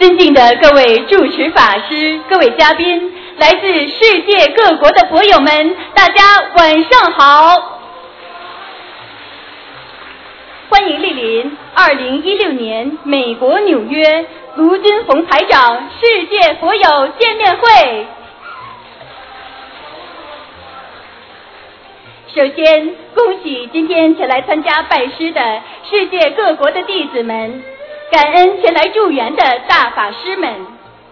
[0.00, 6.24] 尊敬的各位主持法师、各位嘉宾、来自世界各国的佛友们，大家
[6.56, 7.78] 晚上好！
[10.70, 14.24] 欢迎莅临二零一六年美国纽约
[14.54, 18.06] 卢军宏台长世界佛友见面会。
[22.34, 25.60] 首先，恭喜今天前来参加拜师的
[25.90, 27.62] 世界各国的弟子们。
[28.10, 30.52] 感恩前来助缘的大法师们，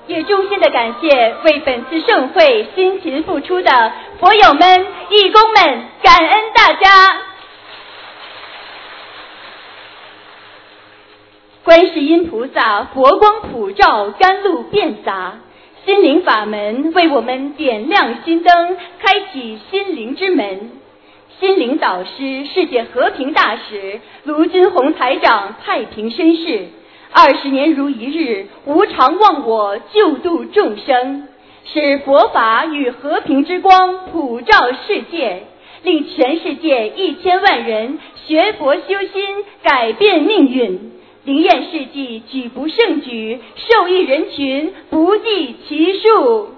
[0.09, 7.20] 也衷心的感谢为本次盛会辛勤付出的佛友们、义工们，感恩大家。
[11.62, 15.34] 观世音菩萨佛光普照，甘露遍洒，
[15.84, 20.73] 心灵法门为我们点亮心灯，开启心灵之门。
[21.39, 26.67] 心灵导师、世界和平大使卢军宏台长，太平绅士。
[27.11, 31.27] 二十年如一日，无常忘我，救度众生，
[31.65, 35.45] 使佛法与和平之光普照世界，
[35.83, 40.92] 令全世界一千万人学佛修心，改变命运。
[41.25, 46.50] 灵验事迹举不胜举，受益人群不计其数。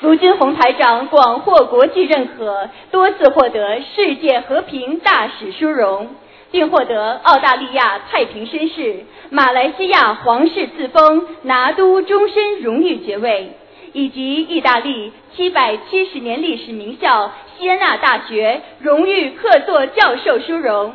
[0.00, 6.08] 卢军宏台长广获国际认可，多次获得世界和平大使殊荣。
[6.54, 13.54] 并获得澳大利亚太平绅士、马来西亚皇室赐封拿督终身荣誉爵位，
[13.92, 20.94] 以及意大利七百七十年历史名校锡耶纳大学荣誉客座教授殊荣。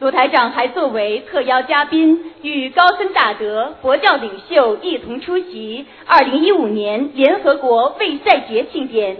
[0.00, 9.16] 卢台长还作为特邀嘉宾，与高僧大德、佛教领袖一同出席二零一五年联合国卫赛节庆典。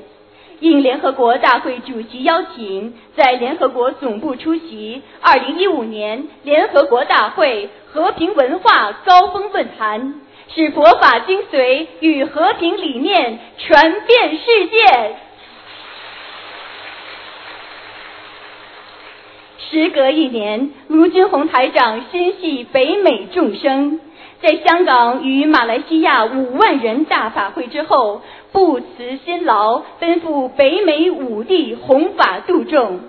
[0.61, 10.15] 应联合国大会主席邀请，在联合国总部出席二零一五年联合国大会和平文化高峰论坛，
[10.55, 15.17] 使佛法精髓与和平理念传遍世界。
[19.59, 24.01] 时隔一年，卢军宏台长心系北美众生，
[24.41, 28.23] 在香港与马来西亚五万人大法会之后。
[28.55, 28.87] 不辞
[29.25, 33.01] 辛劳，奔赴北美五地弘法度众。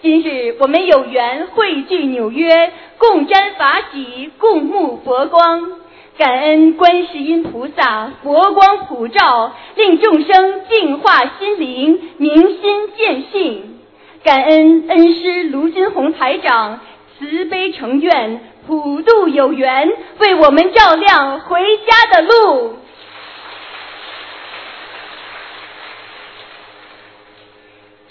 [0.00, 5.72] 今日我们有缘汇聚纽约，共沾法喜，共沐佛光。
[6.16, 13.80] 感恩观世音菩萨佛光普照，令众生净化心灵，明心见性。
[14.22, 16.78] 感恩恩师卢金红台长
[17.18, 22.74] 慈悲成愿，普度有缘，为我们照亮回家的路。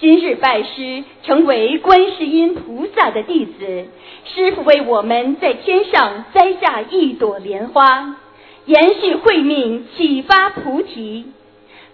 [0.07, 3.87] 今日拜师，成为观世音菩萨的弟子。
[4.23, 8.15] 师傅为我们在天上栽下一朵莲花，
[8.63, 11.25] 延续慧命，启发菩提。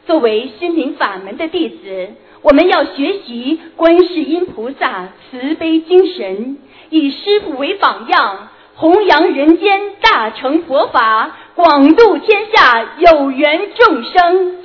[0.06, 2.10] 作为心灵法门的弟子，
[2.44, 6.60] 我们要学习观世音菩萨慈悲精神，
[6.92, 14.58] 以师傅为榜样，弘扬人间大乘佛法，广度天下有缘众生。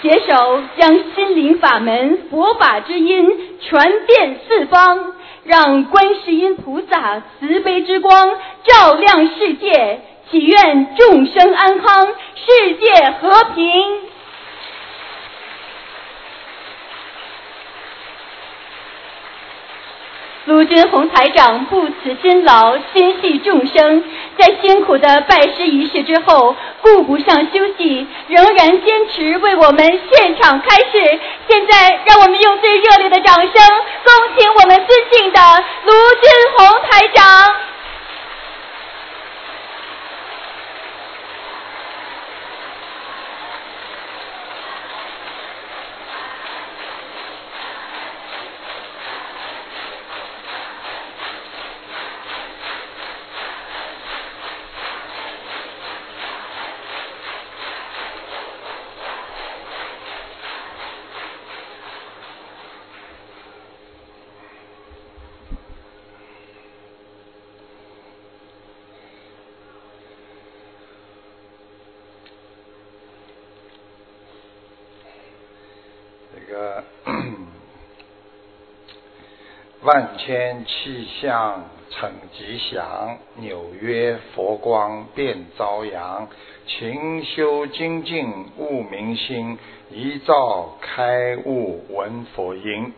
[0.00, 5.14] 携手将心灵法门、佛法之音传遍四方，
[5.44, 8.30] 让观世音菩萨慈悲之光
[8.64, 10.00] 照亮世界，
[10.30, 13.84] 祈愿众生安康，世界和平。
[20.48, 24.02] 卢军宏台长不辞辛劳，心系众生，
[24.38, 31.20] 在辛苦的拜师仪式之后，顾不上休息，仍然坚持为我们现场开示。
[31.46, 35.40] 现在，让我们用最热烈的掌声，恭请我们尊敬的
[35.84, 37.24] 卢军宏台长。
[80.18, 86.28] 千气象成吉祥，纽约佛光遍朝阳。
[86.66, 89.58] 勤修精进悟明心，
[89.90, 92.92] 一照开悟闻佛音。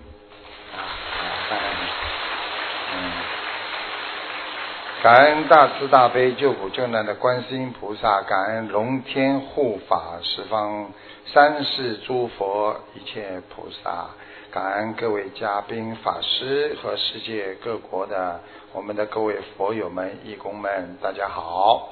[5.02, 10.90] 感恩大慈大悲救苦救难的观世音菩萨，感恩龙天护法十方
[11.32, 14.10] 三世诸佛一切菩萨，
[14.52, 18.40] 感恩各位嘉宾法师和世界各国的
[18.72, 21.90] 我们的各位佛友们、义工们，大家好。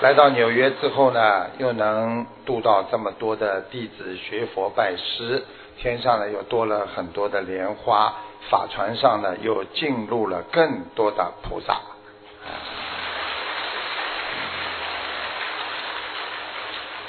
[0.00, 5.44] 来到纽约之后呢，又能度到这么多的弟子学佛拜师，
[5.76, 8.14] 天上呢又多了很多的莲花。
[8.48, 11.78] 法船上呢，又进入了更多的菩萨。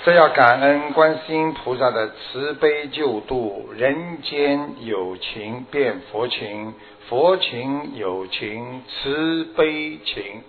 [0.04, 6.74] 这要感恩观世音菩萨的慈悲救度，人间有情变佛情，
[7.08, 10.42] 佛情有情慈悲情。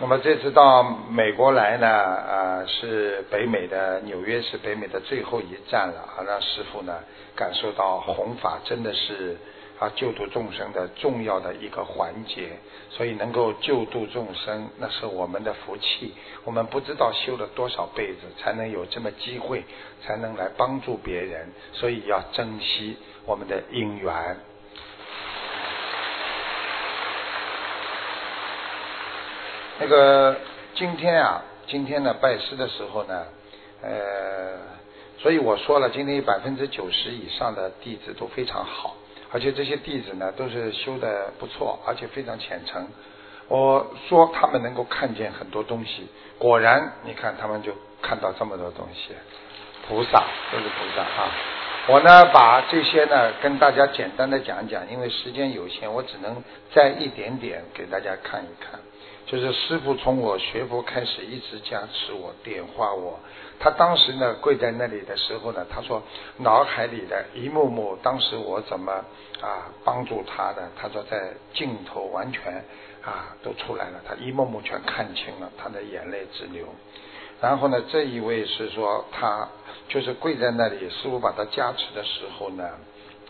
[0.00, 7.00] 那么这次到美国来呢，啊，是北美的纽约是北美的最后一站了，啊，让师傅呢
[7.36, 9.36] 感受到弘法真的是
[9.82, 12.50] 啊救度众生的重要的一个环节，
[12.88, 16.14] 所以能够救度众生，那是我们的福气。
[16.44, 19.64] 我们不知道修了多少辈子才能有这么机会，
[20.00, 22.96] 才能来帮助别人，所以要珍惜
[23.26, 24.36] 我们的因缘。
[29.80, 30.36] 那个
[30.76, 33.26] 今天啊，今天呢拜师的时候呢，
[33.82, 34.58] 呃，
[35.18, 38.94] 所以我说了，今天百分之九十以上的弟子都非常好，
[39.32, 42.86] 而且这些弟子呢都是修的不错，而且非常虔诚。
[43.48, 46.06] 我说他们能够看见很多东西，
[46.38, 49.14] 果然，你看他们就看到这么多东西，
[49.88, 51.32] 菩萨都是菩萨啊。
[51.88, 56.42] 我呢把这些呢跟大家简单的讲讲，因为时间有限，我只能
[56.72, 58.78] 再一点点给大家看一看。
[59.26, 63.18] 就是师傅从我学佛开始，一直加持我、点化我。
[63.62, 66.02] 他当时呢跪在那里的时候呢，他说
[66.38, 68.92] 脑海里的一幕幕，当时我怎么
[69.40, 70.68] 啊帮助他的？
[70.76, 72.64] 他说在镜头完全
[73.04, 76.66] 啊都出来了，他一幕幕全看清了，他的眼泪直流。
[77.40, 79.48] 然后呢，这一位是说他
[79.88, 82.68] 就是跪在那里，师傅把他加持的时候呢，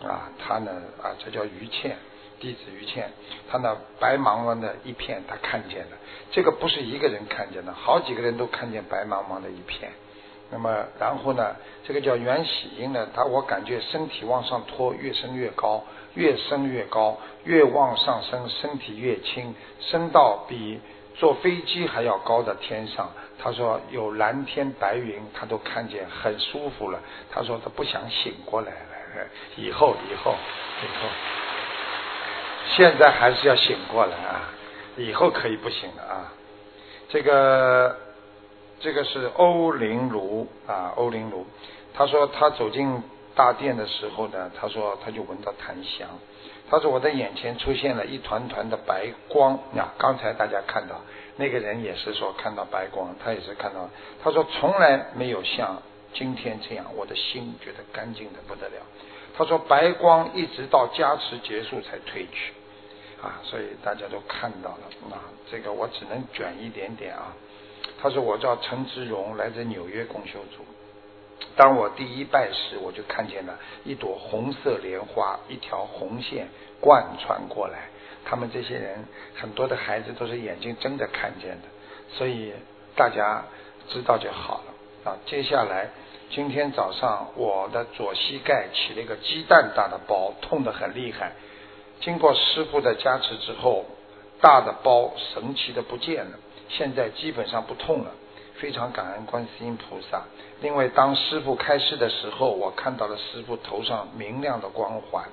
[0.03, 0.71] 啊他呢
[1.03, 1.95] 啊这叫于倩。
[2.41, 3.09] 弟子于谦，
[3.49, 5.97] 他那白茫茫的一片，他看见了。
[6.33, 9.93] 这个不是一个人看见的，好几个人都看见白茫茫的一片。
[10.53, 15.83] 那么，然后呢，这个叫袁喜英呢，他我感觉身体往上拖，越升越高，
[16.15, 20.79] 越升越高，越往上升，身体越轻，升到比
[21.17, 23.11] 坐飞机还要高的天上。
[23.39, 27.01] 他说有蓝天白云，他都看见很舒服了。
[27.31, 29.27] 他说他不想醒过来了，
[29.57, 30.35] 以后以后
[30.83, 31.09] 以后。
[32.77, 34.49] 现在还是要醒过来啊！
[34.97, 36.33] 以后可以不醒了啊！
[37.09, 37.95] 这个
[38.83, 41.47] 这个是欧林如啊，欧林如，
[41.95, 43.01] 他说他走进
[43.33, 46.09] 大殿的时候呢，他说他就闻到檀香，
[46.69, 49.95] 他说我的眼前出现了一团团的白光啊！
[49.99, 51.01] 刚才大家看到
[51.37, 53.89] 那个人也是说看到白光，他也是看到，
[54.21, 55.81] 他说从来没有像
[56.13, 58.83] 今天这样，我的心觉得干净的不得了。
[59.39, 62.53] 他说白光一直到加持结束才退去，
[63.23, 67.33] 啊，所以大家都看到了啊，这个我只能卷一点点啊。
[68.03, 70.65] 他说我叫陈志荣，来自纽约共修组。
[71.55, 76.49] 当我第一拜时，我就看见了一朵红色莲花，一条红线
[76.81, 77.89] 贯穿过来。
[78.25, 79.05] 他们这些人
[79.37, 81.69] 很多的孩子都是眼睛睁着看见的，
[82.17, 82.53] 所以
[82.97, 83.45] 大家
[83.89, 85.17] 知道就好了啊。
[85.27, 85.91] 接下来。
[86.35, 91.33] 今天早上，我的左膝盖起了一个鸡蛋大的包，痛得很厉害。
[92.01, 93.85] 经过师傅的加持之后，
[94.41, 96.39] 大的包神奇的不见了，
[96.77, 98.11] 现在基本上不痛了。
[98.55, 100.23] 非常感恩观世音菩萨。
[100.61, 105.25] 另外，当师傅开示的时候，我看到了师傅头上明亮的光环。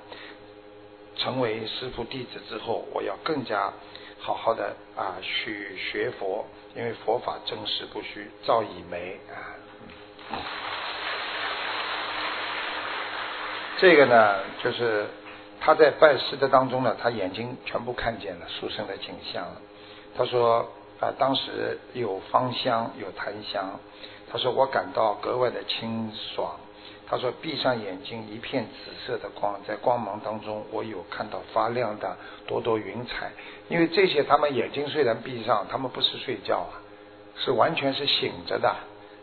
[1.16, 3.72] 成为师傅弟子之后，我要更加
[4.18, 6.44] 好好的啊去学佛，
[6.74, 9.36] 因为佛法真实不虚，照以梅啊。
[13.78, 15.06] 这个呢，就是
[15.60, 19.60] 他在拜师的当中呢，他眼睛全部看见了书生的景象了。
[20.16, 20.68] 他说
[21.00, 23.80] 啊，当时有芳香，有檀香。
[24.30, 26.56] 他说我感到格外的清爽。
[27.08, 32.16] 他说闭上眼睛，一片紫色的光，在光芒当中，我有看到发亮的
[32.46, 33.32] 朵朵云彩。
[33.68, 36.78] 因为这些，他们眼睛虽然闭上，他们不是睡觉啊，
[37.36, 38.76] 是完全是醒着的，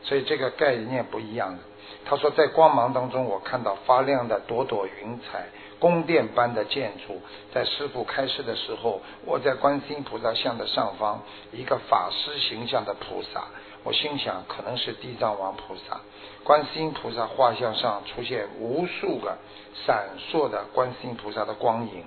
[0.04, 1.60] 所以这个概念不一样的。
[2.04, 5.46] 他说，在光芒当中，我看到发亮的朵朵云彩，
[5.80, 7.22] 宫殿般的建筑。
[7.54, 13.46] 在师傅开示的时候，我在观世音菩萨像的上方，一个法师形象的菩萨，
[13.84, 16.02] 我心想可能是地藏王菩萨。
[16.44, 19.38] 观世音菩萨画像上出现无数个
[19.86, 22.06] 闪烁的观世音菩萨的光影，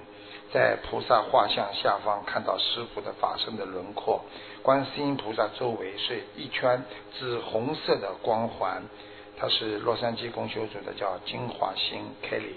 [0.53, 4.25] 在菩萨画像下方看到师傅的法身的轮廓。
[4.63, 6.83] 观世音菩萨周围是一圈
[7.19, 8.83] 紫红色的光环，
[9.39, 12.57] 他是洛杉矶公修组的，叫金华星 Kelly。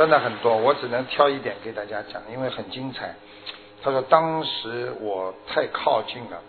[0.00, 3.14] 真的很多，我只能挑一点给大家讲，因为很精彩。
[3.82, 6.40] 他说当时我太靠近了，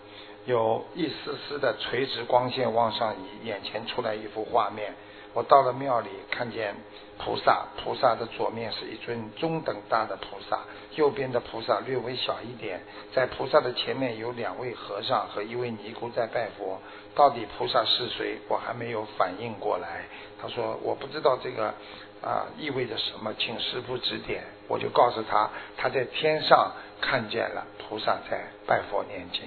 [0.46, 4.94] 有一丝丝的垂直光线往上移，眼前出来一幅画面。
[5.34, 6.74] 我到了庙里，看见
[7.18, 10.60] 菩萨，菩萨的左面是一尊中等大的菩萨，
[10.94, 12.80] 右边的菩萨略微小一点。
[13.14, 16.80] 在菩萨的前面有两位和尚和一位尼姑在拜佛。
[17.14, 18.38] 到底菩萨是谁？
[18.48, 20.04] 我还没有反应过来。
[20.40, 21.74] 他说我不知道这个
[22.22, 24.44] 啊意味着什么，请师傅指点。
[24.68, 29.42] 我就告诉他，他在天上看见了菩萨在拜佛念经。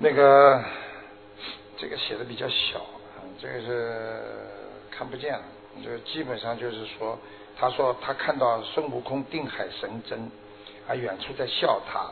[0.00, 0.62] 那个
[1.76, 2.86] 这个写的比较小，
[3.40, 4.22] 这个是
[4.90, 5.42] 看不见了。
[5.82, 7.18] 这个基本上就是说，
[7.58, 10.30] 他说他看到孙悟空定海神针，
[10.86, 12.08] 啊，远处在笑他。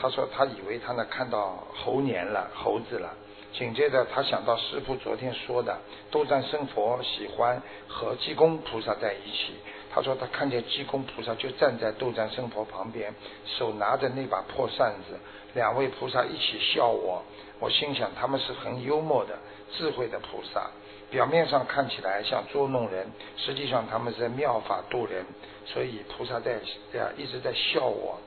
[0.00, 3.12] 他说他以为他呢看到猴年了，猴子了。
[3.52, 5.78] 紧接着他想到师傅昨天说的，
[6.10, 9.54] 斗战胜佛喜欢和济公菩萨在一起。
[9.94, 13.14] 他说他看见济公菩萨就站在斗战胜佛旁边，
[13.46, 15.18] 手拿着那把破扇子。
[15.54, 17.22] 两位菩萨一起笑我，
[17.58, 19.38] 我心想他们是很幽默的、
[19.72, 20.70] 智慧的菩萨。
[21.10, 25.24] 表面上看起来像捉弄人，实际上他们是在妙法度人。
[25.64, 26.54] 所以菩萨在
[27.00, 28.18] 啊一直在笑我。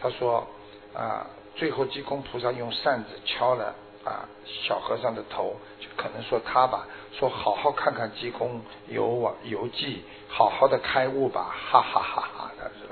[0.00, 0.46] 他说
[0.94, 12.88] 啊，最后济公菩萨用扇子敲了啊小和尚的头，就可能说他吧，说好好看看济公游往游记，好好的开悟吧，哈哈哈哈他说。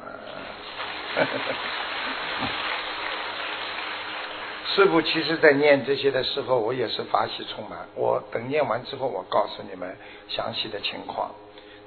[1.16, 1.54] 呵呵呵？
[4.78, 7.80] 师傅其实在念这些的时候，我也是法喜充满。
[7.96, 9.96] 我等念完之后，我告诉你们
[10.28, 11.32] 详细的情况。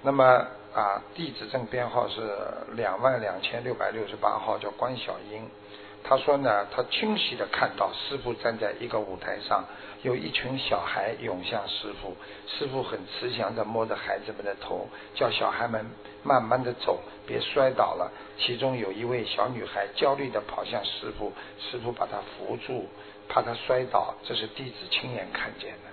[0.01, 0.45] 那么
[0.75, 2.19] 啊，地址证编号是
[2.73, 5.49] 两万两千六百六十八号，叫关小英。
[6.03, 9.63] 他说呢，他清晰的看到师傅站在一个舞台上，
[10.01, 12.15] 有一群小孩涌向师傅，
[12.47, 15.85] 师傅很慈祥的摸着孩子们的头，叫小孩们
[16.23, 18.11] 慢慢的走，别摔倒了。
[18.37, 22.89] 其中有一位小女孩焦虑的跑向师傅，师傅把她扶住，
[23.29, 24.13] 怕她摔倒。
[24.23, 25.91] 这是弟子亲眼看见的。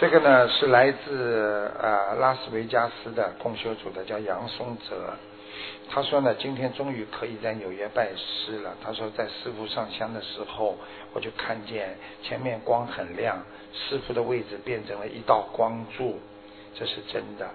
[0.00, 5.12] 这个呢是来自呃拉斯维加斯的共修组的，叫杨松泽。
[5.90, 8.76] 他说呢，今天终于可以在纽约拜师了。
[8.82, 10.76] 他说在师傅上香的时候，
[11.14, 13.42] 我就看见前面光很亮，
[13.72, 16.20] 师傅的位置变成了一道光柱，
[16.74, 17.48] 这是真的。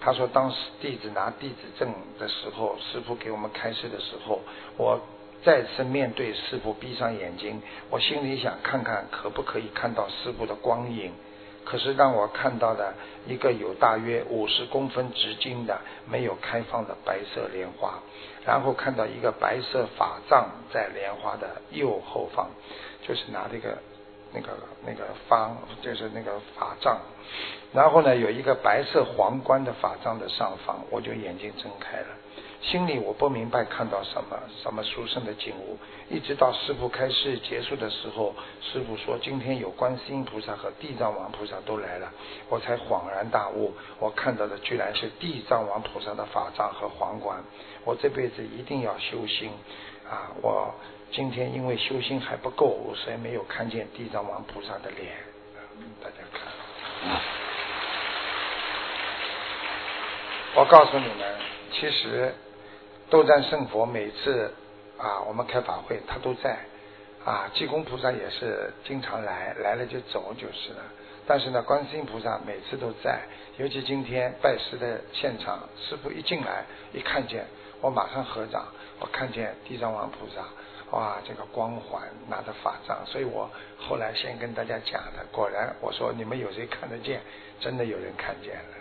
[0.00, 4.40] 他说当时弟子拿弟子证的时候，师傅给我们开示的时候，
[4.78, 5.00] 我
[5.42, 11.12] 再次面对师傅，闭上眼睛，我心里想看看可不可以看到师傅的光影。
[11.64, 12.94] 可是让我看到的
[13.26, 18.00] 一个有大约五十公分直径的没有开放的白色莲花，
[18.44, 22.48] 然后看到一个白色法杖在莲花的右后方，
[23.06, 23.78] 就是拿这个
[24.32, 24.48] 那个
[24.84, 26.98] 那个方，就是那个法杖，
[27.72, 32.06] 然后呢有一个白色皇冠的法杖的上方，我就眼睛睁开了。
[32.62, 35.78] 心里我不明白看到什么什么殊胜的景物，
[36.10, 42.12] 一直到师傅开示结束的时候，师傅说今天有观世音菩萨和地藏王菩萨都来了，
[42.50, 47.42] 我才恍然大悟，我看到的居然是地藏王菩萨的法杖和皇冠，
[47.84, 49.50] 我这辈子一定要修心
[50.08, 50.30] 啊！
[50.42, 50.74] 我
[51.10, 55.16] 今天因为修心还不够，所以没有看见地藏王菩萨的脸，
[56.02, 56.42] 大家看，
[60.56, 61.34] 我告诉你们，
[61.72, 62.34] 其实。
[63.10, 64.52] 斗战胜佛每次
[64.96, 66.56] 啊，我们开法会他都在
[67.24, 70.82] 啊，济公菩萨也是经常来，来了就走就是了。
[71.26, 73.20] 但是呢，观世音菩萨每次都在，
[73.58, 77.44] 尤其今天拜师的现场，师傅一进来一看见，
[77.80, 78.66] 我马上合掌，
[79.00, 87.20] 我看见地藏王菩萨，哇，这个光环拿着法杖，所以我后来先跟大家讲的，果然我说你们有谁看得见？
[87.58, 88.79] 真的有人看见了。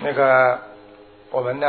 [0.00, 0.60] 那个，
[1.30, 1.66] 我们呢，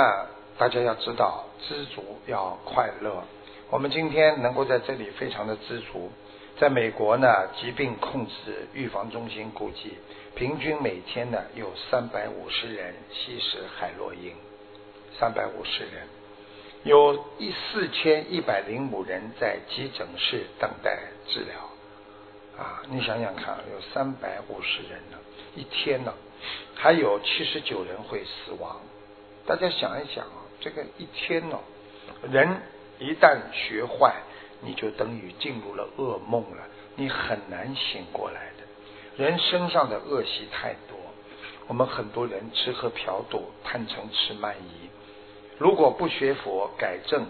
[0.60, 3.24] 大家要知道，知足要快乐。
[3.72, 6.12] 我们今天能够在这里非常的知足。
[6.60, 9.98] 在美国呢，疾病控制预防中心估计，
[10.36, 14.34] 平均每天呢有三百五十人吸食海洛因，
[15.18, 16.08] 三百五十人。
[16.84, 22.64] 有一四千一百零五人在急诊室等待治疗。
[22.64, 25.18] 啊，你想想看，有三百五十人呢，
[25.56, 26.14] 一天呢，
[26.76, 28.80] 还有七十九人会死亡。
[29.46, 31.60] 大家想一想啊，这个一天呢，
[32.32, 32.62] 人
[33.00, 34.16] 一旦学坏，
[34.62, 36.64] 你就等于进入了噩梦了，
[36.96, 39.24] 你很难醒过来的。
[39.24, 40.98] 人身上的恶习太多，
[41.68, 44.90] 我们很多人吃喝嫖赌、贪嗔痴慢疑。
[45.58, 47.26] 如果不学佛改正，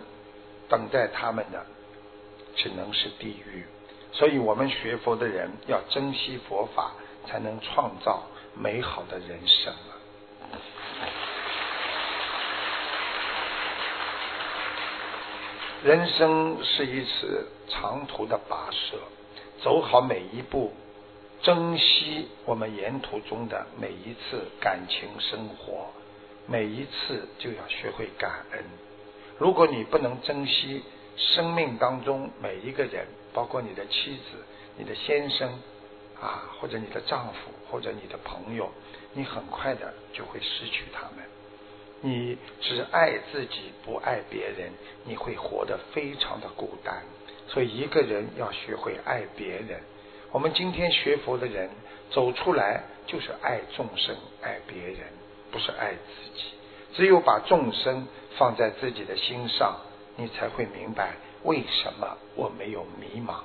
[0.68, 1.66] 等待他们的
[2.56, 3.66] 只能是地狱。
[4.12, 6.94] 所以我们学佛的人要珍惜佛法，
[7.25, 8.24] 才能创造
[8.62, 9.96] 美好的人生啊！
[15.82, 18.98] 人生是一次长途的跋涉，
[19.63, 20.74] 走好每一步，
[21.42, 25.88] 珍惜我们沿途中的每一次感情生活。
[26.46, 28.62] 每一次就要学会感恩。
[29.38, 30.84] 如果你不能珍惜
[31.16, 34.44] 生命当中每一个人，包括你的妻子、
[34.75, 35.50] 你的先生
[36.21, 38.69] 啊，或者你的丈夫，或者你的朋友，
[39.13, 41.25] 你很快的就会失去他们。
[42.01, 44.71] 你只爱自己，不爱别人，
[45.05, 47.03] 你会活得非常的孤单。
[47.47, 49.81] 所以，一个人要学会爱别人。
[50.31, 51.69] 我们今天学佛的人
[52.11, 54.99] 走出来，就是爱众生，爱别人。
[55.51, 56.43] 不是爱自己，
[56.93, 58.07] 只有把众生
[58.38, 59.79] 放在自己的心上，
[60.15, 63.41] 你才会明白为什么我没有迷茫。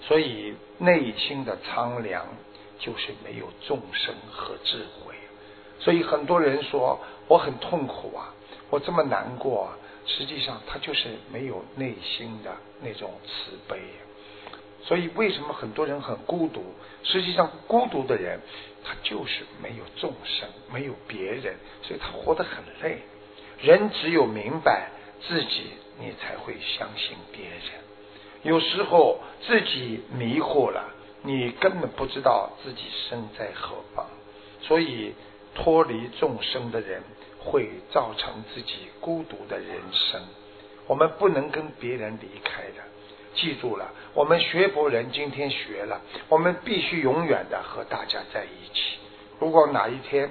[0.00, 2.26] 所以内心的苍凉，
[2.78, 5.14] 就是没有众生和智慧。
[5.80, 8.34] 所以很多人说我很痛苦啊，
[8.70, 13.80] 我这么难过，啊实际上他就是没有内心的那种慈悲。
[14.80, 16.64] 所以，为什么很多人很孤独？
[17.02, 18.40] 实际上，孤独的人
[18.84, 23.02] 他就是没有众生，没有别人，所以他活得很累。
[23.60, 24.88] 人只有明白
[25.26, 25.64] 自己，
[25.98, 27.60] 你才会相信别人。
[28.42, 30.84] 有时候自己迷惑了，
[31.22, 34.06] 你根本不知道自己身在何方。
[34.60, 35.14] 所以，
[35.54, 37.02] 脱离众生的人
[37.40, 40.20] 会造成自己孤独的人生。
[40.86, 42.82] 我们不能跟别人离开的。
[43.34, 48.98] 记住了，我们学佛人今天学了，我们必须永远的和大家在一起。
[49.38, 50.30] 如果哪一天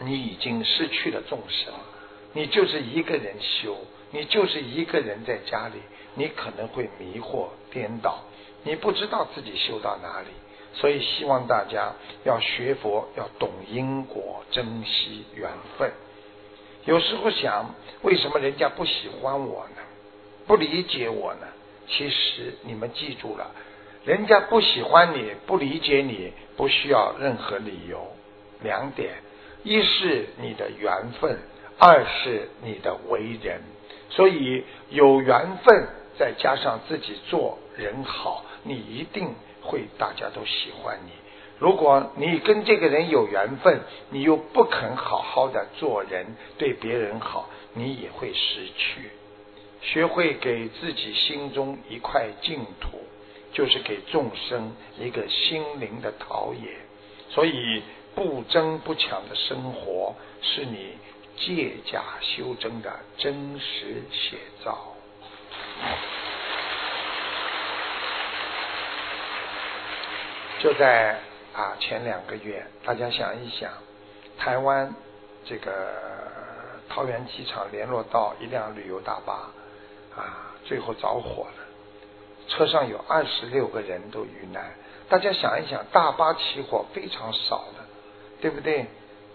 [0.00, 1.74] 你已经失去了众生，
[2.32, 3.76] 你就是一个人修，
[4.12, 5.80] 你就是一个人在家里，
[6.18, 8.18] 你可能会迷惑颠倒，
[8.64, 10.26] 你不知道自己修到哪里。
[10.74, 15.90] 所以希望大家要学佛，要懂因果，珍惜缘分。
[16.84, 19.82] 有时候想，为什么人家不喜欢我呢？
[20.46, 21.46] 不理解我呢？
[21.88, 23.50] 其实你们记住了，
[24.04, 28.06] 人家不喜欢你不理解你，不需要任何理由。
[28.62, 29.14] 两点：
[29.62, 31.38] 一是你的缘分，
[31.78, 33.62] 二是你的为人。
[34.10, 41.12] 所以有缘分，再加上自己做人好，你一定会大家都喜欢你。
[41.58, 46.26] 如果你跟这个人有缘分，你又不肯好好的做人，
[46.56, 49.10] 对别人好，你也会失去。
[49.80, 53.00] 学会给自己心中一块净土，
[53.52, 56.76] 就是给众生一个心灵的陶冶。
[57.30, 57.82] 所以
[58.14, 60.96] 不争不抢的生活，是你
[61.36, 64.94] 借假修真的真实写照。
[70.60, 71.18] 就在
[71.54, 73.70] 啊前两个月，大家想一想，
[74.36, 74.94] 台湾
[75.44, 75.72] 这个
[76.88, 79.50] 桃园机场联络到一辆旅游大巴。
[80.16, 81.62] 啊，最后着火了，
[82.48, 84.72] 车上有二十六个人都遇难。
[85.08, 87.84] 大家想一想，大巴起火非常少的，
[88.40, 88.86] 对不对？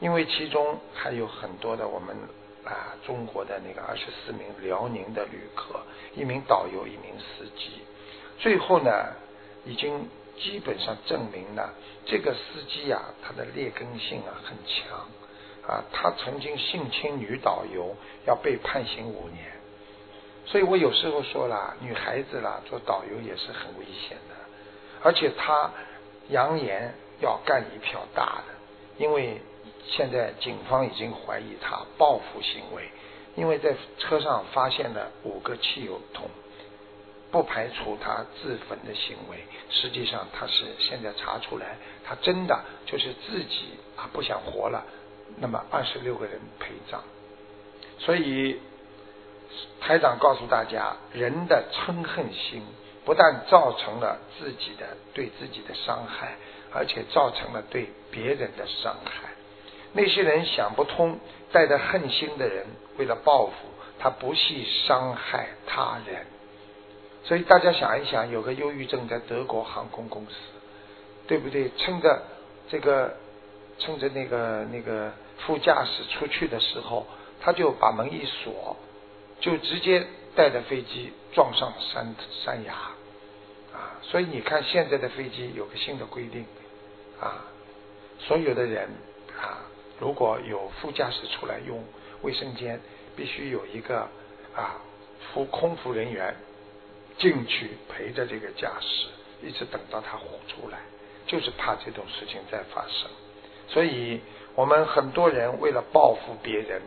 [0.02, 2.14] 因为其中还有很多的我们
[2.66, 5.80] 啊中国的那个二十四名辽宁的旅客，
[6.16, 7.72] 一名导游，一名司机。
[8.40, 9.14] 最后呢，
[9.66, 11.74] 已经基本上证明了
[12.06, 14.98] 这个司机呀，他的劣根性啊很强
[15.68, 17.96] 啊，他曾经性侵女导游，
[18.26, 19.46] 要被判刑五年。
[20.46, 24.36] 所以我有时候说了，女孩子啦做导游也是很危险的，
[25.02, 25.72] 而且她
[26.30, 28.54] 扬言要干一票大的，
[28.98, 29.42] 因为
[29.88, 32.90] 现在警方已经怀疑他报复行为，
[33.36, 36.30] 因为在车上发现了五个汽油桶，
[37.32, 44.84] 不排除他自焚的行为，实际上他是现在查出来，他真的就是自己啊不想活了，
[45.38, 47.02] 那么二十六个人陪葬，
[48.00, 48.60] 所以。
[49.80, 52.64] 台长告诉大家，人的嗔恨心
[53.06, 56.38] 不但造成了自己的对自己的伤害，
[56.74, 59.30] 而且造成了对别人的伤害。
[59.94, 61.20] 那些人想不通，
[61.52, 62.66] 带着恨心的人，
[62.98, 63.54] 为了报复，
[64.00, 66.26] 他不惜伤害他人。
[67.24, 70.34] 所以大家想一想，有个忧郁症在德国航空公司，
[71.26, 71.72] 对不对？
[71.78, 72.24] 趁着
[72.70, 73.16] 这个，
[73.80, 75.14] 趁着那个那个
[75.46, 77.08] 副驾驶出去的时候，
[77.40, 78.76] 他就把门一锁，
[79.40, 82.74] 就直接带着飞机撞上山山崖
[83.74, 83.96] 啊！
[84.02, 86.46] 所以你看，现在的飞机有个新的规定
[87.22, 87.46] 啊，
[88.20, 88.90] 所有的人
[89.40, 89.64] 啊，
[90.04, 91.82] 如果有副驾驶出来用
[92.24, 92.78] 卫生间，
[93.16, 94.10] 必须有一个
[94.54, 94.82] 啊
[95.34, 96.36] 服空服人员。
[97.20, 99.08] 进去陪着这个驾驶，
[99.48, 100.80] 一直等到他活出来，
[101.28, 103.08] 就是怕这种事情再发生。
[103.70, 104.20] 所以，
[104.56, 106.82] 我们很多人为了报复别人，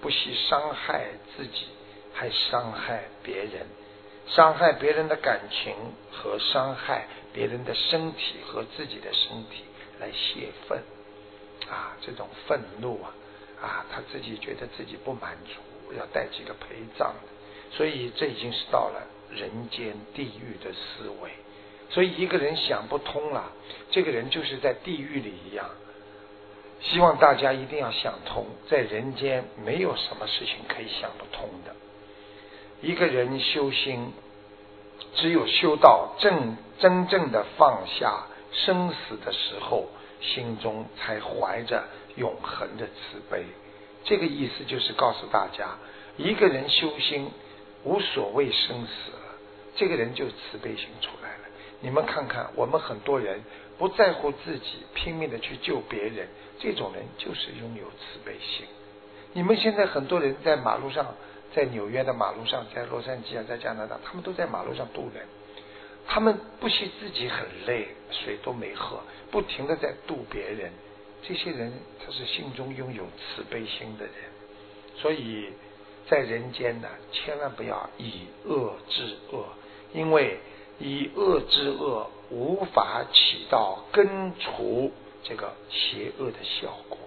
[0.00, 1.66] 不惜伤害自己，
[2.14, 3.66] 还伤害别人，
[4.28, 5.74] 伤害别人的感情
[6.12, 9.64] 和伤害别人的身体和自己的身体
[9.98, 10.80] 来泄愤
[11.70, 11.96] 啊！
[12.00, 13.14] 这种愤怒啊
[13.60, 17.12] 啊，他自己觉得自己不满足，要带几个陪葬，
[17.70, 19.08] 所以这已经是到了。
[19.34, 21.30] 人间地狱的思维，
[21.88, 23.50] 所以一个人想不通了，
[23.90, 25.70] 这个人就是在地狱里一样。
[26.82, 31.74] 希望大家一定要想通，在人间没有什么事情可以想不通的。
[32.82, 34.12] 一个人修心，
[35.14, 39.88] 只有修到正真正的放下生死的时候，
[40.22, 41.84] 心中才怀着
[42.16, 43.44] 永恒的慈悲。
[44.04, 45.76] 这个意思就是告诉大家，
[46.16, 47.30] 一个人修心
[47.84, 49.12] 无所谓生死。
[49.74, 51.44] 这个人就慈悲心出来了。
[51.80, 53.42] 你们看看，我们很多人
[53.78, 56.28] 不在乎自己，拼命的去救别人，
[56.60, 58.66] 这种人就是拥有慈悲心。
[59.32, 61.14] 你们现在很多人在马路上，
[61.54, 65.26] 在纽约的马路上，在洛杉矶啊，在加拿大，他们都在马路上渡人，
[66.06, 70.70] 他们不惜自己很累，水都没喝，不停的在渡别人。
[71.22, 71.72] 这些人
[72.04, 74.14] 他是心中拥有慈悲心的人，
[74.96, 75.50] 所以
[76.08, 79.44] 在人间呢，千万不要以恶制恶。
[79.92, 80.38] 因为
[80.78, 84.90] 以恶制恶，无法起到根除
[85.22, 86.98] 这个邪恶的效果。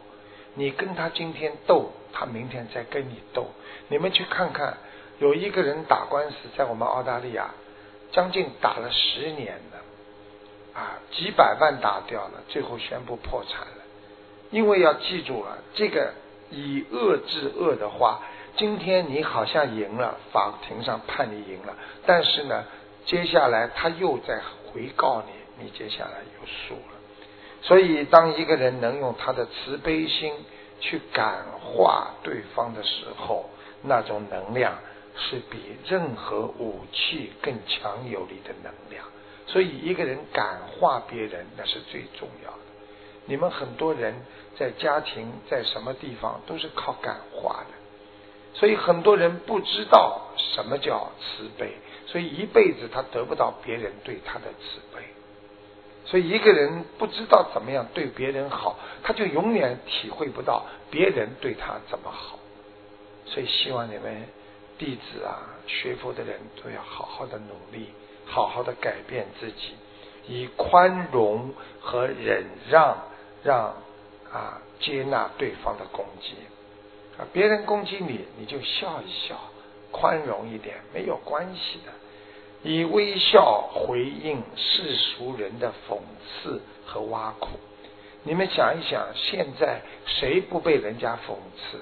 [0.54, 3.48] 你跟他今天斗，他明天再跟你斗。
[3.90, 4.78] 你们去看看，
[5.20, 7.54] 有一个人打官司，在我们澳大利亚，
[8.16, 13.84] 将近打了十年的，啊，几百万打掉了，最后宣布破产了。
[14.52, 16.14] 因为要记住了，这个
[16.50, 18.22] 以恶制恶的话。
[18.58, 21.76] 今天你好像赢了，法庭上判你赢了，
[22.06, 22.64] 但是呢，
[23.06, 24.40] 接下来他又在
[24.72, 26.96] 回告你，你接下来又输了。
[27.62, 30.34] 所以，当一个人能用他的慈悲心
[30.80, 33.50] 去感化对方的时候，
[33.82, 34.76] 那种能量
[35.18, 39.06] 是比任何武器更强有力的能量。
[39.48, 42.58] 所以，一个人感化别人，那是最重要的。
[43.26, 44.16] 你们很多人
[44.58, 47.74] 在家庭在什么地方都是靠感化的。
[48.54, 51.74] 所以很多人不知道什么叫慈悲，
[52.08, 55.04] 所以一辈子他得不到别人对他的慈悲。
[56.06, 62.40] 所以一个人不知道怎么样对别人好，他就永远体会不到别人对他怎么好。
[63.26, 64.28] 所以希望你们
[64.78, 67.90] 弟子啊，学佛的人都要好好的努力，
[68.26, 69.76] 好好的改变自己，
[70.28, 72.98] 以宽容和忍让，
[73.44, 73.76] 让
[74.32, 76.36] 啊接纳对方的攻击。
[77.18, 79.40] 啊，别人攻击你，你就笑一笑，
[79.92, 81.92] 宽容一点，没有关系的。
[82.70, 87.52] 以微笑回应世俗人的讽刺和挖苦。
[88.24, 91.80] 你们想一想，现在谁不被人家讽刺？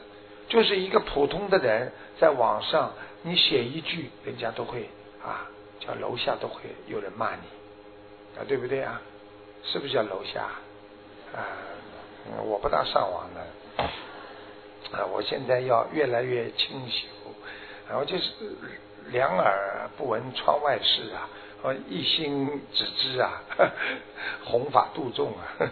[0.49, 1.91] 就是一个普通的人，
[2.23, 4.89] 在网上你写一句，人家都会
[5.21, 5.45] 啊，
[5.77, 7.41] 叫楼下都会有人骂你
[8.39, 9.01] 啊，对不对啊？
[9.61, 10.43] 是不是叫楼下？
[11.35, 11.43] 啊，
[12.45, 13.41] 我不大上网的。
[14.97, 17.07] 啊，我现在要越来越清修，
[17.89, 18.55] 然后就是
[19.11, 21.27] 两耳不闻窗外事啊，
[21.89, 23.43] 一心只知啊，
[24.45, 25.43] 弘法度众啊。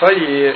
[0.00, 0.54] 所以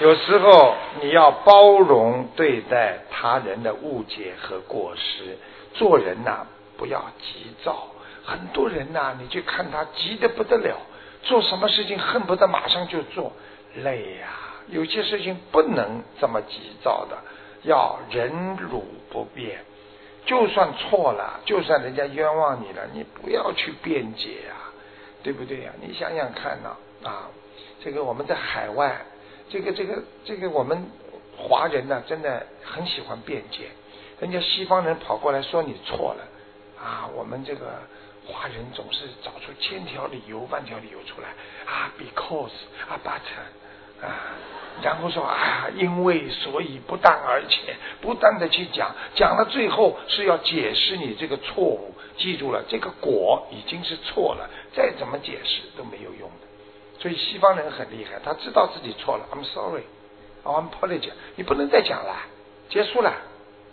[0.00, 5.38] 有时候你要包容对待他人的误解和过失，
[5.74, 7.88] 做人呐不要急躁。
[8.24, 10.76] 很多人呐，你去看他急得不得了，
[11.22, 13.32] 做什么事情恨不得马上就做。
[13.82, 14.28] 累呀，
[14.68, 17.16] 有些事情不能这么急躁的，
[17.62, 19.60] 要忍辱不变。
[20.26, 24.56] 就算错了，就算人家冤枉你了，你不要去辩解呀，
[25.22, 25.72] 对不对呀？
[25.80, 26.76] 你想想看呐，
[27.08, 27.28] 啊，
[27.84, 28.96] 这个我们在海外，
[29.50, 30.90] 这个这个这个我们
[31.36, 33.68] 华人呢，真的很喜欢辩解。
[34.20, 36.24] 人家西方人跑过来说你错了，
[36.82, 37.80] 啊，我们这个
[38.26, 41.28] 华人总是找出千条理由万条理由出来
[41.66, 42.52] 啊，because
[42.88, 43.20] 啊，but。
[44.02, 44.34] 啊，
[44.82, 51.94] 然后说啊，因为所以不但而且不断的去讲，讲到最后是要解释你这个错误。
[52.18, 56.43] 记住了，这个果已经是错了，再怎么解释都没有用的。
[57.04, 59.26] 所以西方人很厉害，他知道自己错了。
[59.30, 61.10] I'm sorry，I'm apology。
[61.36, 62.16] 你不能再讲了，
[62.70, 63.12] 结束了，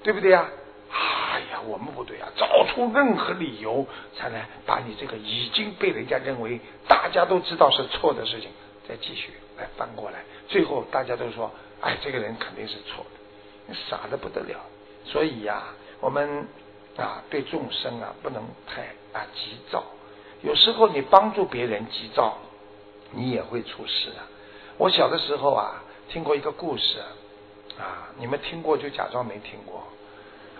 [0.04, 0.50] 对不对呀？
[0.92, 8.50] 哎呀，我们不对啊，找出任何理由才能把你这个已经被人家认为大家都知道是错的事情
[8.86, 10.20] 再继续来翻过来。
[10.50, 13.12] 最后大家都说，哎，这个人肯定是错的，
[13.68, 14.60] 你傻的不得了。
[15.06, 15.64] 所以呀，
[16.02, 16.50] 我们
[16.98, 18.82] 啊，对众生啊，不能太
[19.18, 19.86] 啊急躁。
[20.42, 22.38] 有时候你帮助别人急躁。
[23.12, 24.28] 你也会出事啊。
[24.78, 27.00] 我小的时候啊，听过一个故事
[27.80, 29.84] 啊，你们听过就假装没听过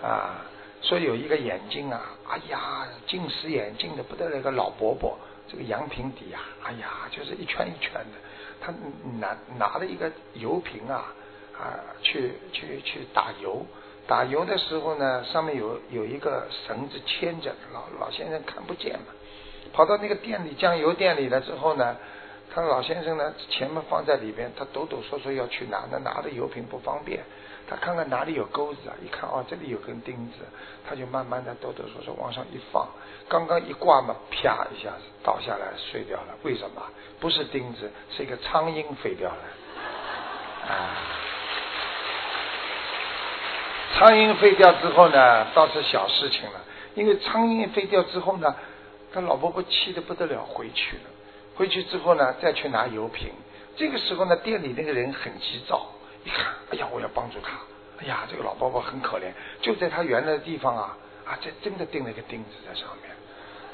[0.02, 0.44] 啊。
[0.80, 5.16] 说有一个眼睛啊，哎呀，近视眼镜的不得了，一个老伯伯，
[5.48, 8.18] 这个羊平底啊，哎呀，就是一圈一圈的。
[8.60, 8.72] 他
[9.18, 11.12] 拿拿了一个油瓶啊
[11.58, 13.64] 啊，去去去打油。
[14.06, 19.06] 打油的时候呢，上面有有一个绳子牵着，老老先生看不见嘛。
[19.72, 21.96] 跑到那个店里酱油店里了之后呢。
[22.54, 27.20] 他老先生呢，钱嘛放在里边，他抖抖嗦嗦要去拿，那拿的油瓶不方便。
[27.66, 30.44] 他看看哪里有钩子啊，一看哦，这里有根钉子，
[30.86, 32.86] 他就慢慢的抖抖嗦嗦往上一放，
[33.28, 36.36] 刚刚一挂嘛，啪一下子倒下来碎掉了。
[36.42, 36.82] 为什么？
[37.20, 39.38] 不是钉子，是一个苍蝇飞掉了。
[40.68, 40.92] 啊，
[43.96, 46.60] 苍蝇飞掉之后呢，倒是小事情了，
[46.94, 48.54] 因为苍蝇飞掉之后呢，
[49.14, 51.02] 他老婆婆气得不得了，回去了。
[51.54, 53.30] 回去之后呢，再去拿油瓶。
[53.76, 55.86] 这个时候呢，店里那个人很急躁，
[56.24, 57.50] 一看，哎呀，我要帮助他。
[58.00, 63.10] 哎呀，这个老伯伯很可怜，就在他原来的地方啊，啊，这真的钉了一个钉子在上面。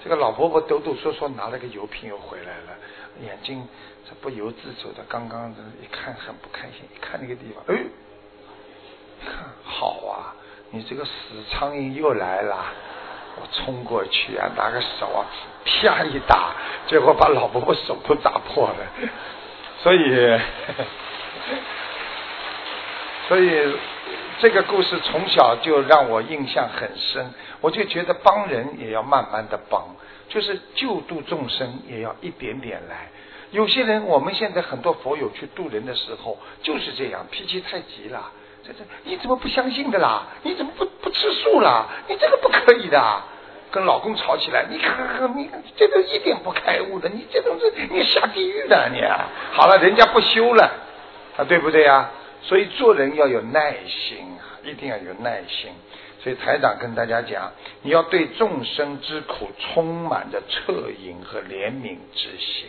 [0.02, 2.76] 这个老伯伯抖抖嗦嗦拿了个油瓶又回来了，
[3.22, 3.66] 眼睛
[4.08, 7.82] 这不由自主的，刚刚的一看很不开心，一看那个地方，哎，
[9.24, 10.34] 看好啊，
[10.70, 11.10] 你这个死
[11.50, 12.72] 苍蝇又来了。
[13.40, 15.24] 我冲过去啊，拿个手啊，
[15.64, 16.55] 啪一打，
[16.88, 18.77] 结果把老婆婆手都打破了。
[19.83, 20.40] 所以，
[23.29, 23.77] 所以
[24.40, 27.33] 这个故事从小就让我印象很深。
[27.61, 29.85] 我就觉得帮人也要慢慢的帮，
[30.29, 33.09] 就是救度众生也要一点点来。
[33.51, 38.31] 有些人，我们现在很多佛友去度人的时候就是这样，脾气太急了。
[38.68, 40.26] 这这，你怎么不相信的啦？
[40.42, 41.87] 你怎么不不吃素啦？
[42.07, 43.22] 你这个不可以的，
[43.70, 49.02] 跟老公吵起来，你看看你这个一点不开悟的，你这种是你下地狱的你。
[49.52, 50.70] 好了，人家不修了
[51.38, 52.11] 啊，对不对呀？
[52.42, 55.70] 所以做人要有耐心啊，一定要有耐心。
[56.20, 57.52] 所以台长跟大家讲，
[57.83, 62.66] 你要对众生之苦充满着恻隐和怜悯之心，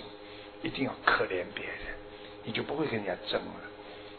[0.62, 1.95] 一定要可怜别人，
[2.43, 3.68] 你就不会跟人家争了。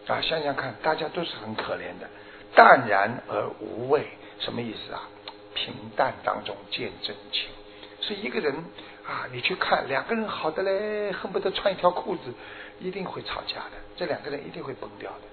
[0.07, 2.09] 啊，想想看，大家都是很可怜的，
[2.55, 4.05] 淡然而无畏，
[4.39, 5.09] 什么意思啊？
[5.55, 7.49] 平淡当中见真情。
[8.01, 8.55] 是一个人
[9.07, 12.33] 啊，你去看两个人好的嘞，恨不得穿一条裤子，
[12.81, 15.29] 一定会吵架的，这两个人一定会崩掉的。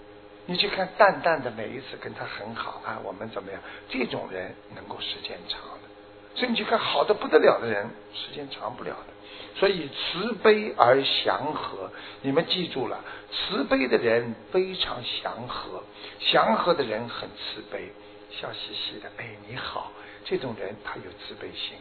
[0.46, 3.60] 你去看淡淡的每一次跟他很好啊，我们怎么样？
[3.90, 5.88] 这种人能够时间长的。
[6.36, 9.14] 所以你去看好的不得了的人，时间长不了的。
[9.60, 11.90] 所以慈悲而祥和，
[12.22, 15.84] 你们记住了，慈悲的人非常祥和，
[16.20, 17.92] 祥和的人很慈悲，
[18.30, 19.10] 笑嘻嘻的。
[19.18, 19.92] 哎，你好，
[20.26, 21.76] 这种人他有慈悲心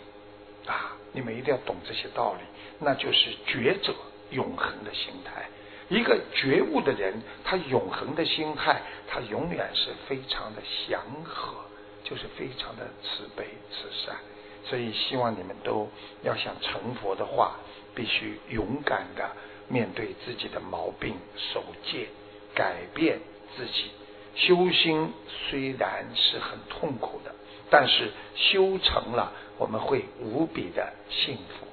[0.67, 0.97] 啊！
[1.13, 2.41] 你们一定要懂这些道理，
[2.79, 3.95] 那就是觉者
[4.31, 5.47] 永恒的心态。
[5.89, 11.55] 一个觉悟的人，他永恒的心态，他永远是非常的祥和，
[12.03, 14.17] 就是非常的慈悲慈善。
[14.65, 15.89] 所以希望你们都
[16.25, 17.55] 要想成佛的话，
[17.97, 19.29] 必须勇敢的
[19.67, 21.17] 面对自己的毛病，
[21.53, 22.07] 守戒，
[22.55, 23.19] 改变
[23.57, 23.91] 自己。
[24.37, 25.13] 修心
[25.49, 27.35] 虽然是很痛苦的，
[27.71, 31.67] 但是修成了，我们会无比的幸福。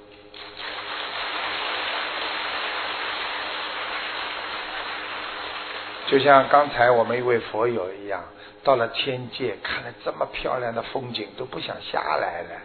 [6.07, 8.23] 就像刚才我们一位佛友一样，
[8.63, 12.61] 到了天界，看了这么漂亮的风景，都不想下来了。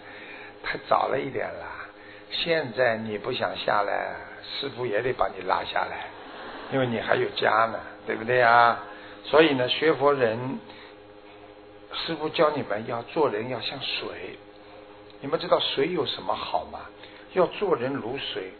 [0.63, 1.67] 太早了一点了，
[2.31, 4.15] 现在你不想下来，
[4.61, 6.07] 师傅也得把你拉下来，
[6.73, 8.79] 因为你还有家呢，对不对啊？
[9.25, 10.59] 所以呢，学佛人，
[11.93, 14.39] 师傅教你们要做人要像水，
[15.21, 16.81] 你们知道水有什么好吗？
[17.33, 18.53] 要做人如水，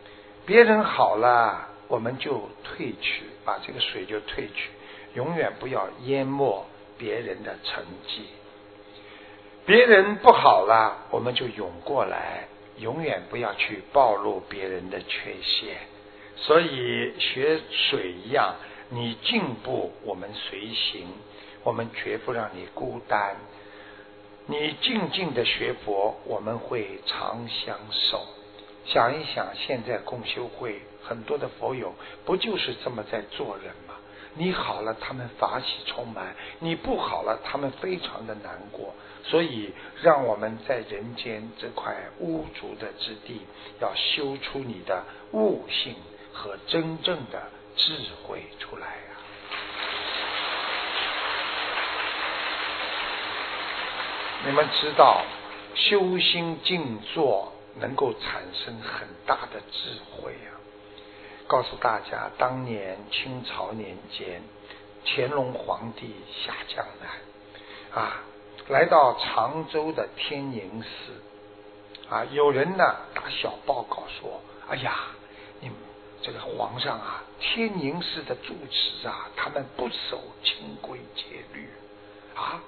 [0.45, 4.71] 别人好了，我们就退去，把这个水就退去，
[5.15, 6.67] 永远不要淹没
[6.99, 8.27] 别人的成绩。
[9.65, 12.49] 别人不好了，我们就涌过来，
[12.81, 15.77] 永远不要去暴露别人的缺陷。
[16.37, 18.55] 所以学水一样，
[18.91, 21.07] 你进步，我们随行，
[21.65, 23.37] 我们绝不让你孤单。
[24.47, 28.27] 你静静的学佛，我们会常相守。
[28.87, 31.93] 想一想，现在共修会很多的佛友，
[32.25, 33.95] 不就是这么在做人吗？
[34.35, 36.29] 你好了，他们法喜充满；
[36.61, 38.95] 你不好了，他们非常的难过。
[39.25, 43.43] 所以，让我们在人间这块污浊的之地，
[43.81, 45.95] 要修出你的悟性
[46.33, 48.93] 和真正的智慧出来呀！
[54.47, 55.23] 你们知道，
[55.75, 60.57] 修心静坐能够产生很大的智慧啊！
[61.47, 64.43] 告诉大家，当年清朝年间，
[65.05, 68.23] 乾隆皇帝下江南啊。
[68.69, 70.89] 来到常州的天宁寺
[72.11, 75.07] 啊，有人呢打小报告说：“哎呀，
[75.61, 75.71] 你
[76.21, 81.23] 这个皇上啊，天宁寺的住持啊，他们不守清规戒
[81.55, 81.67] 律
[82.35, 82.61] 啊。”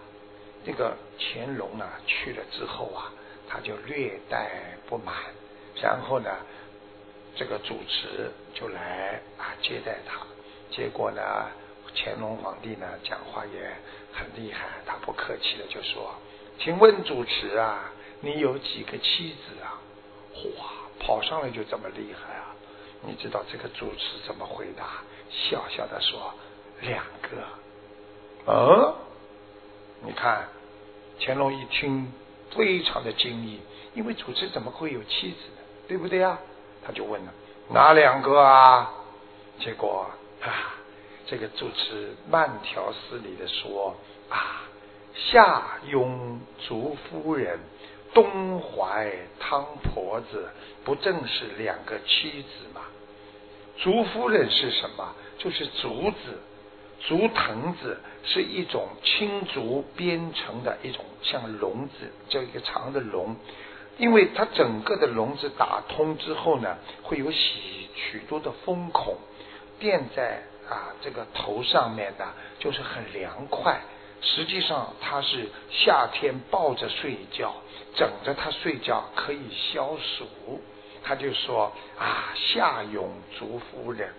[0.64, 3.12] 这个乾隆呢去了之后啊，
[3.46, 4.50] 他就略带
[4.88, 5.14] 不满，
[5.82, 6.30] 然后呢，
[7.36, 10.26] 这个主持就来啊接待他，
[10.70, 11.22] 结果呢，
[11.94, 13.70] 乾隆皇帝呢讲话也。
[14.12, 16.14] 很厉害，他不客气的就说
[16.58, 19.80] ：“请问主持啊，你有几个妻子啊？”
[20.58, 20.66] 哇，
[20.98, 22.54] 跑上来就这么厉害啊！
[23.02, 25.02] 你知道这个主持怎么回答？
[25.30, 26.32] 笑笑的说
[26.82, 27.44] ：“两个。”
[28.46, 28.94] 嗯，
[30.02, 30.48] 你看，
[31.18, 32.12] 乾隆一听
[32.50, 33.60] 非常的惊异，
[33.94, 35.62] 因为主持怎么会有妻子呢？
[35.88, 36.38] 对不对呀？
[36.84, 37.32] 他就问了
[37.70, 38.92] ：“哪两个啊？”
[39.60, 40.06] 结果
[40.42, 40.76] 啊。
[41.26, 43.94] 这个主持慢条斯理的说
[44.28, 44.62] 啊，
[45.14, 47.58] 夏庸竹夫人，
[48.12, 50.48] 东怀汤婆子，
[50.84, 52.80] 不正是两个妻子吗？
[53.78, 55.14] 竹夫人是什么？
[55.38, 56.40] 就是竹子，
[57.06, 63.36] 竹藤子是一种青竹编成的一种像笼子，叫一个长的笼，
[63.98, 69.16] 因为它整个的笼子打通之后呢，会有许许多的风孔
[69.78, 70.42] 垫在。
[70.70, 72.26] 啊，这个头上面的
[72.58, 73.80] 就是很凉快。
[74.22, 77.52] 实际上，他是夏天抱着睡觉，
[77.96, 80.62] 枕着他睡觉可以消暑。
[81.02, 84.12] 他就说啊，夏永竹夫人，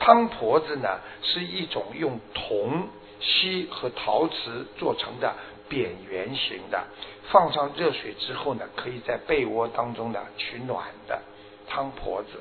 [0.00, 2.88] 汤婆子呢是一种用铜、
[3.20, 5.34] 锡和陶瓷做成的
[5.68, 6.82] 扁圆形的，
[7.30, 11.20] 放上热水之后呢，可以在被窝当中呢取暖的
[11.68, 12.40] 汤婆子。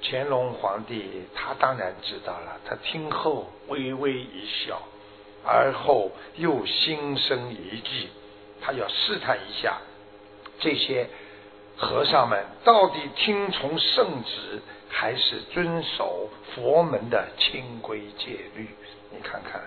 [0.00, 4.80] 乾隆皇帝他当然知道了，他听后微微一笑，
[5.44, 8.08] 而后又心生一计，
[8.60, 9.78] 他要试探一下
[10.60, 11.08] 这些
[11.76, 18.68] 和尚们到底听从圣旨，还是遵守佛门的清规戒律。
[19.10, 19.60] 你看看，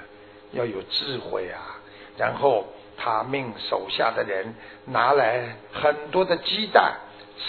[0.53, 1.79] 要有智慧啊！
[2.17, 2.65] 然后
[2.97, 6.93] 他命手下的人拿来很多的鸡蛋。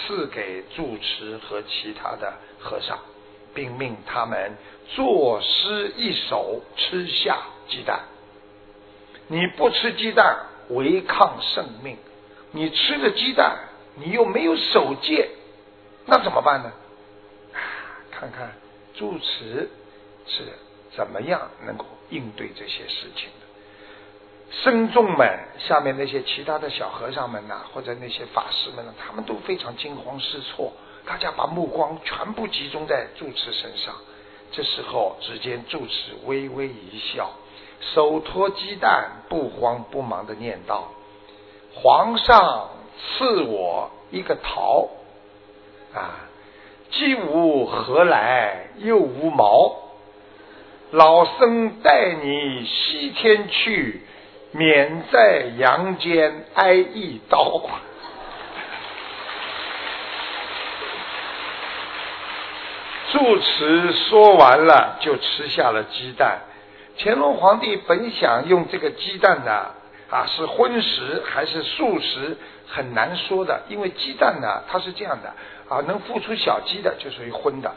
[0.07, 2.99] 赐给住持和其他的和尚，
[3.55, 4.53] 并命他们
[4.95, 8.01] 作诗一首，吃下鸡蛋。
[9.29, 11.97] 你不吃鸡蛋，违抗圣命；
[12.53, 13.59] 你吃了鸡蛋，
[13.97, 15.31] 你又没有守戒，
[16.07, 16.73] 那怎么办呢？
[18.11, 18.53] 看看
[18.95, 19.69] 住持
[20.27, 20.45] 是
[20.95, 23.47] 怎么样能够应对这些事情的。
[24.63, 25.27] 僧众们
[25.59, 30.73] 下面那些其他的小和尚们呐，或者那些法师们呢，他们都非常惊慌失措，
[31.07, 33.95] 大家把目光全部集中在住持身上。
[34.53, 37.31] 这时候，只见住持微微一笑，
[37.95, 40.89] 手托鸡蛋，不慌不忙的念道
[41.75, 44.89] ：“皇上赐我一个桃，
[45.95, 46.29] 啊，
[46.91, 49.77] 既无何来，又无毛，
[50.91, 54.03] 老僧带你西天去。”
[54.55, 57.63] 免在阳间挨一刀。
[63.13, 66.41] 住持说完了，就吃下了鸡蛋。
[66.97, 69.67] 乾隆皇帝本想用这个鸡蛋呢，
[70.11, 73.65] 啊，是荤食还是素食，很难说的。
[73.69, 75.35] 因为鸡蛋呢，它是这样的
[75.69, 77.71] 啊，能孵出小鸡的就属于荤的，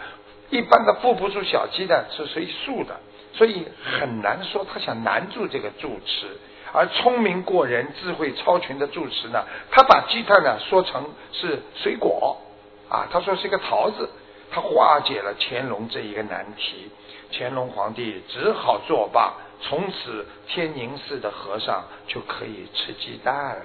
[0.49, 2.95] 一般的孵不出小鸡的是属于素的，
[3.33, 3.67] 所以
[3.99, 4.65] 很难说。
[4.73, 6.27] 他想难住这个住持。
[6.71, 12.37] 而聪明过人、智慧超群的住持呢，他把鸡蛋呢说成是水果
[12.89, 14.09] 啊，他说是一个桃子，
[14.51, 16.89] 他化解了乾隆这一个难题。
[17.31, 23.61] 乾隆皇帝只好作罢，从此天宁寺的和尚就可以吃鸡蛋了。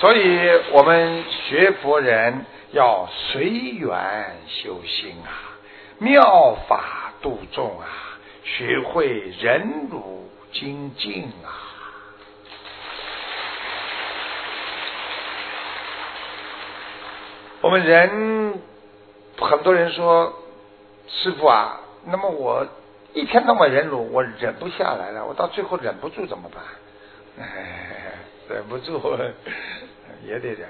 [0.00, 5.58] 所以我们学佛人要随缘修心啊，
[5.98, 7.86] 妙法度众啊，
[8.44, 11.71] 学会忍辱精进啊。
[17.62, 18.60] 我们人
[19.38, 20.32] 很多人说，
[21.08, 22.66] 师傅啊，那么我
[23.14, 26.60] 一天到晚忍辱，我忍不下来了，我到最后忍不住怎么办？
[27.38, 28.14] 哎，
[28.50, 29.00] 忍不住
[30.26, 30.68] 也得忍。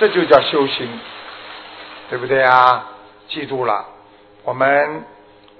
[0.00, 0.88] 这就叫修行，
[2.10, 2.90] 对不对啊？
[3.28, 3.86] 记住了，
[4.42, 5.04] 我们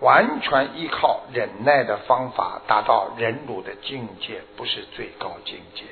[0.01, 5.85] 完全依靠忍耐的方法达到忍辱的境界，不是最高境界。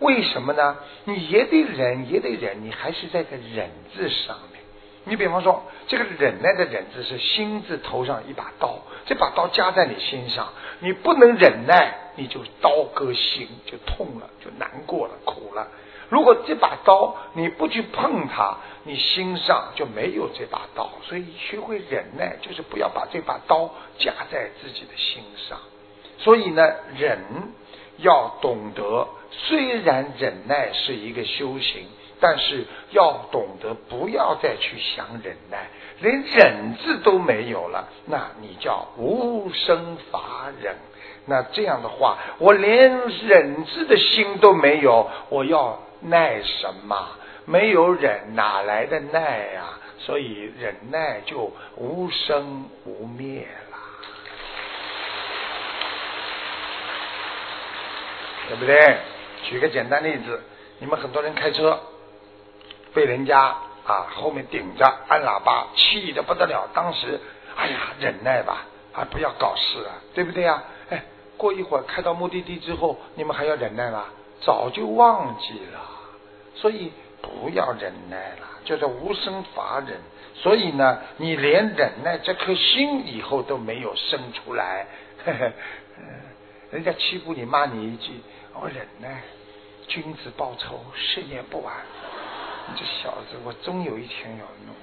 [0.00, 0.76] 为什么呢？
[1.04, 4.60] 你也得忍，也得忍，你还是在个忍字上面。
[5.04, 10.48] 你比方说，这个忍耐的忍字是心字头上一把刀，这把刀夹在你心上，
[10.80, 15.68] 你不能忍耐，你就刀割心，就痛了，就难过了，苦了。
[16.10, 20.90] 如果这把刀你不去碰它，你心上就没有这把刀。
[21.04, 25.58] 所以学会忍耐，就是不要把这把刀夹在自己的心上。
[26.18, 26.62] 所以呢，
[26.98, 27.18] 忍
[28.00, 31.86] 要懂得，虽然忍耐是一个修行，
[32.20, 35.68] 但是要懂得不要再去想忍耐，
[36.00, 40.74] 连忍字都没有了，那你叫无生法忍。
[41.26, 45.78] 那这样的话，我连忍字的心都没有，我要。
[46.02, 46.96] 耐什么？
[47.44, 49.78] 没有忍，哪来的耐呀？
[49.98, 53.69] 所以忍耐就无生无灭了，
[58.50, 58.98] 对不对？
[59.44, 60.40] 举个简单例子，
[60.80, 61.78] 你们很多人开车
[62.92, 63.38] 被人家
[63.86, 66.68] 啊后面顶着按喇叭，气的不得了。
[66.74, 67.20] 当时
[67.54, 70.64] 哎呀，忍耐吧，啊不要搞事啊，对不对呀？
[70.90, 71.04] 哎，
[71.36, 74.06] 过一会儿开到目的地之后，你们还要忍耐吗？
[74.40, 75.80] 早就忘记了，
[76.56, 76.92] 所以
[77.22, 79.96] 不要忍耐了，叫做无生法忍。
[80.34, 84.86] 所以呢，你连忍耐这颗心以后都没有生出来。
[86.72, 88.12] 人家欺负你，骂你一句，
[88.60, 89.22] 我忍耐。
[89.88, 91.74] 君子报仇，十年不晚。
[92.68, 94.74] 你这小子，我终有一天要弄。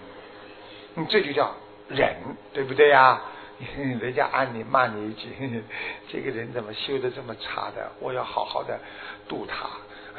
[0.96, 1.56] 你这就叫
[1.88, 2.16] 忍，
[2.52, 3.22] 对不对呀？
[4.02, 5.64] 人家按你骂你一句，
[6.12, 7.90] 这个人怎么修的这么差的？
[8.00, 8.78] 我要好好的
[9.30, 9.70] 度他。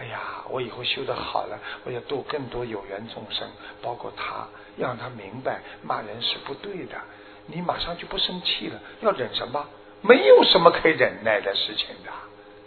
[0.00, 3.46] 哎呀，我以后修的好了，我要度更多有缘众生，
[3.82, 4.46] 包括他，
[4.76, 6.96] 让他明白骂人是不对的。
[7.46, 9.66] 你马上就不生气了，要忍什么？
[10.00, 12.11] 没有什么可以忍耐的事情的。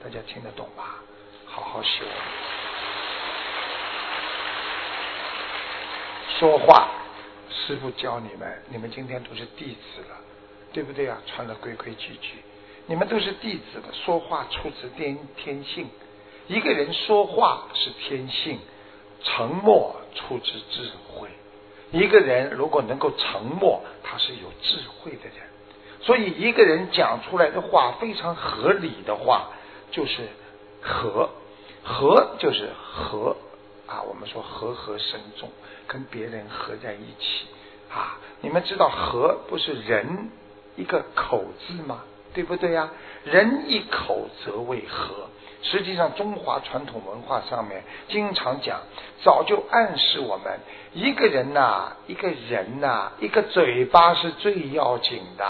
[0.04, 1.02] 大家听得懂吧？
[1.46, 2.04] 好好修。
[6.40, 6.90] 说话，
[7.50, 10.18] 师傅教你们，你们今天都是弟子了。
[10.74, 11.18] 对不对啊？
[11.28, 12.36] 穿的规规矩矩，
[12.86, 13.94] 你们都是弟子了。
[13.94, 15.90] 说话出自天天性，
[16.48, 18.58] 一个人说话是天性，
[19.22, 21.28] 沉默出自智慧。
[21.92, 25.46] 一个人如果能够沉默，他是有智慧的人。
[26.00, 29.50] 所以一个人讲出来的话非常合理的话，
[29.92, 30.28] 就是
[30.82, 31.30] 和
[31.84, 33.36] 和就是和
[33.88, 34.02] 啊。
[34.02, 35.50] 我们说和和声众，
[35.88, 37.48] 跟别人合在一起
[37.94, 38.18] 啊。
[38.42, 40.30] 你们知道和不是人。
[40.78, 42.00] 一个口字吗，
[42.34, 42.90] 对不对呀？
[43.26, 45.28] 人一口则为和。
[45.62, 48.80] 实际上，中华传统文化上面经常讲，
[49.22, 50.60] 早就暗示我们，
[50.94, 55.46] 一个人呐，一个人呐，一个嘴巴是最要紧的。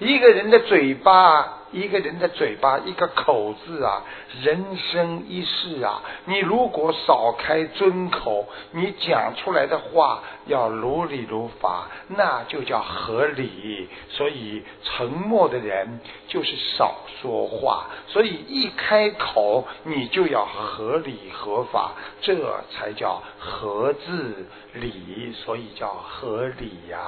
[0.00, 4.02] 一个人的嘴巴，一个人的嘴巴，一个口字啊，
[4.42, 13.88] 人生一世啊，你如果少开尊口，你讲出来的话要如理如法，那就叫合理。
[14.10, 22.34] 所以沉默的人就是少说话，所以一开口你就要合理合法，这
[22.70, 26.98] 才叫合字理，所以叫合理呀。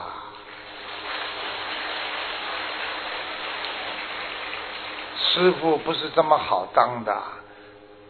[5.33, 7.17] 师傅不是这么好当的，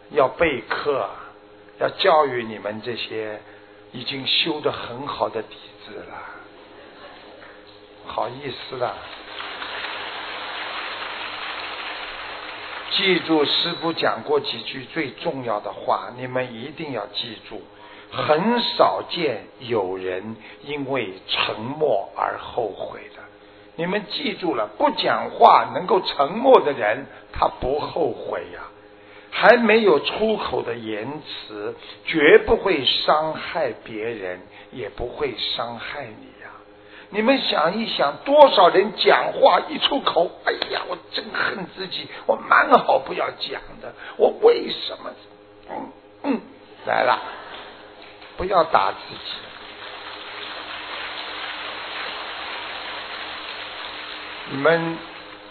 [0.09, 1.07] 要备课，
[1.79, 3.39] 要教育你们这些
[3.91, 5.55] 已经修的很好的弟
[5.85, 6.17] 子了。
[8.07, 8.95] 好意思了，
[12.91, 17.61] 记住师傅讲过几句最重要的话，你们一定要记住。
[18.11, 23.21] 很少见有人因为沉默而后悔的。
[23.75, 28.61] 你们记住了，不讲话能够沉默的人，他不后悔呀。
[29.33, 31.73] 还没有出口的言辞，
[32.05, 34.41] 绝不会伤害别人，
[34.71, 36.49] 也不会伤害你呀。
[37.11, 45.11] 你们想一想，多少人讲话一出口，哎呀，我真恨自己，我蛮好不要讲的，我为什么？
[45.69, 45.87] 嗯
[46.23, 46.41] 嗯
[46.85, 47.17] 来了，
[48.35, 49.50] 不要打自己。
[54.51, 54.97] 你们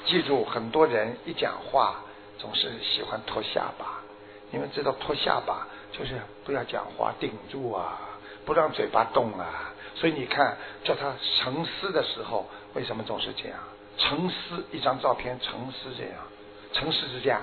[0.05, 2.03] 记住，很多人一讲话
[2.37, 4.03] 总是喜欢托下巴。
[4.51, 7.99] 你们知道托下巴就是不要讲话，顶住啊，
[8.45, 9.73] 不让嘴巴动啊。
[9.95, 13.59] 所以你看，叫他沉思的时候，为什么总是这样？
[13.97, 16.17] 沉思一张照片，沉思这样，
[16.75, 17.41] 沉思是这样，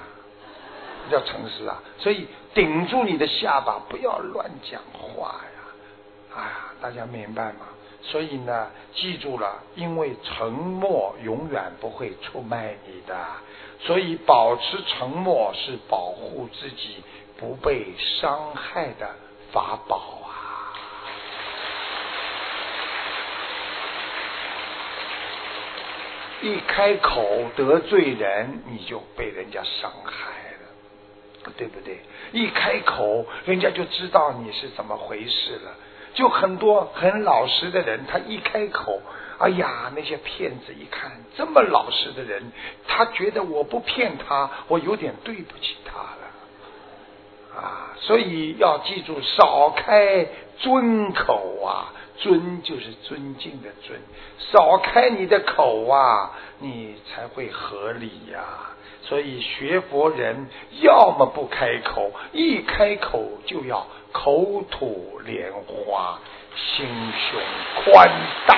[1.10, 1.82] 叫沉思啊。
[1.98, 6.36] 所以顶住你的下巴，不要乱讲话呀！
[6.36, 6.50] 哎呀，
[6.80, 7.66] 大家明白吗？
[8.10, 13.16] 所以呢，记住了，因为沉默永远不会出卖你的，
[13.82, 17.04] 所以保持沉默是保护自己
[17.38, 19.14] 不被伤害的
[19.52, 20.32] 法宝啊！
[26.42, 27.26] 一开口
[27.58, 30.32] 得罪人，你就被人家伤害
[30.62, 32.00] 了，对不对？
[32.32, 35.76] 一开口，人家就知道你是怎么回事了。
[36.18, 39.00] 就很多很老实的人，他一开口，
[39.38, 42.52] 哎呀，那些骗子一看这么老实的人，
[42.88, 50.26] 他觉得我不骗他，我有点对不起他了，啊，所以要记住，少开
[50.58, 54.00] 尊口啊，尊就是尊敬的尊，
[54.40, 58.44] 少开你的口啊，你才会合理呀。
[59.04, 60.48] 所以学佛人
[60.82, 63.86] 要么不开口，一开口就要。
[64.18, 66.18] 口吐莲花，
[66.56, 67.40] 心胸
[67.76, 68.10] 宽
[68.48, 68.58] 大。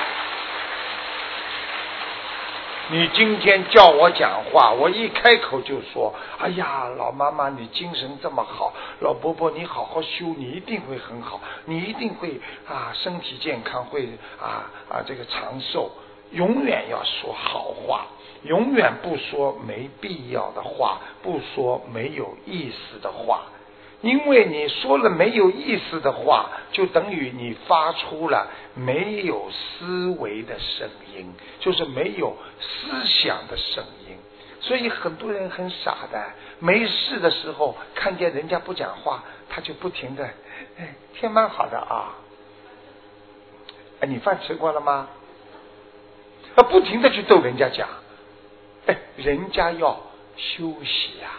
[2.92, 14.08] 你今天叫我讲话，我一开口就说：“哎呀，老妈妈，你精神这么好，老伯伯，你好好修，你一定会很好，你一定会啊，身体健康，会
[14.42, 15.92] 啊啊这个长寿。
[16.32, 18.06] 永远要说好话，
[18.44, 23.42] 永远不说没必要的话，不说没有意思的话。”
[24.02, 34.16] 因为你说了没有意思的话，就等于你发出了没有思维的声音，就是没有思想的声音。
[34.62, 40.30] 所以很多人很傻的，没事的时候看见人家不讲话，他就不停的，
[40.78, 42.16] 哎，天蛮好的啊，
[44.02, 45.08] 哎，你饭吃过了吗？
[46.56, 47.88] 他不停的去逗人家讲，
[48.88, 50.02] 哎，人家要
[50.36, 51.30] 休息呀。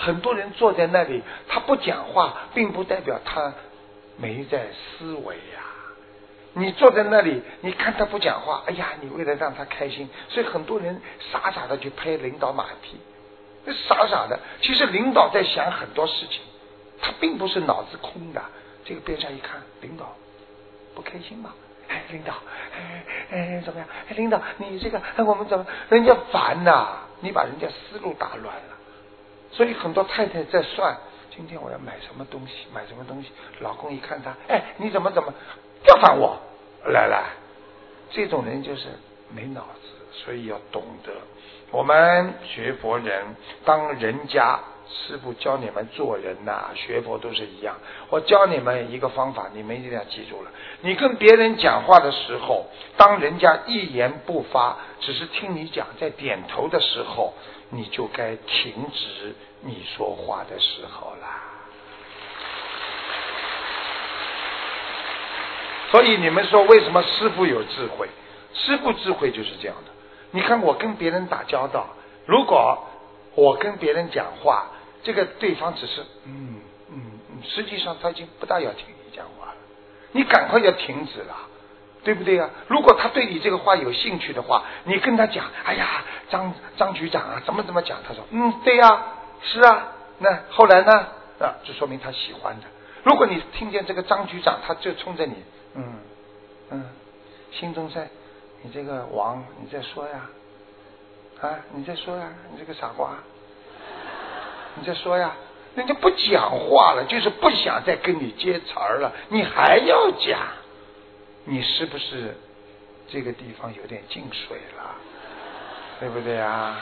[0.00, 3.52] 很多人坐在那里，他不讲话，并不代表他
[4.16, 5.60] 没在思维呀。
[6.54, 12.98] 你坐在那里，你看他不讲话，哎呀，你为了让他开心，所以很多人傻傻的去拍领导马屁，
[13.88, 14.40] 傻傻的。
[14.62, 16.40] 其实领导在想很多事情，
[17.02, 18.42] 他并不是脑子空的。
[18.84, 20.16] 这个边上一看，领导
[20.94, 21.52] 不开心嘛？
[21.88, 22.32] 哎，领导，
[22.74, 23.88] 哎哎怎么样？
[24.08, 25.66] 哎，领导，你这个我们怎么？
[25.90, 28.76] 人家烦呐，你把人家思路打乱了。
[29.52, 30.96] 所以很多太太在算，
[31.34, 33.30] 今天我要买什么东西，买什么东西。
[33.60, 35.32] 老公一看他，哎，你怎么怎么，
[35.82, 36.38] 不要烦我，
[36.86, 37.24] 来来，
[38.10, 38.88] 这种人就是
[39.34, 41.12] 没脑子，所以要懂得。
[41.72, 43.24] 我们学佛人，
[43.64, 44.58] 当人家
[44.92, 47.76] 师傅教你们做人呐，学佛都是一样。
[48.10, 50.50] 我教你们一个方法，你们一定要记住了。
[50.80, 52.66] 你跟别人讲话的时候，
[52.96, 57.34] 当人家一言不发，只是听你讲，在点头的时候。
[57.72, 61.40] 你就该停止你说话的时候啦。
[65.92, 68.08] 所以你们说为什么师傅有智慧？
[68.54, 69.92] 师傅智慧就是这样的。
[70.32, 71.86] 你看我跟别人打交道，
[72.26, 72.76] 如果
[73.36, 74.66] 我跟别人讲话，
[75.02, 79.56] 这个对方只是嗯嗯嗯，实际上他已经不大要听你讲话了，
[80.12, 81.36] 你赶快要停止了。
[82.02, 82.48] 对不对呀？
[82.66, 87.98] 如果他对你这个话有兴趣的话，你跟他讲，哎呀，张张局长啊，怎么怎么讲？
[88.08, 89.04] 他说，嗯，对呀，
[89.42, 89.88] 是啊。
[90.18, 90.92] 那后来呢？
[91.38, 92.66] 啊，就说明他喜欢的。
[93.04, 95.34] 如果你听见这个张局长，他就冲着你，
[95.74, 95.98] 嗯
[96.70, 96.84] 嗯，
[97.52, 98.08] 心中在，
[98.62, 100.30] 你这个王，你在说呀，
[101.42, 103.10] 啊，你在说呀，你这个傻瓜，
[104.76, 105.34] 你在说呀，
[105.74, 110.38] 人家不讲话了，就是不想再跟你接茬了，你还要讲。
[111.44, 112.36] 你是不是
[113.08, 114.94] 这个地方有点进水了？
[115.98, 116.80] 对不对啊？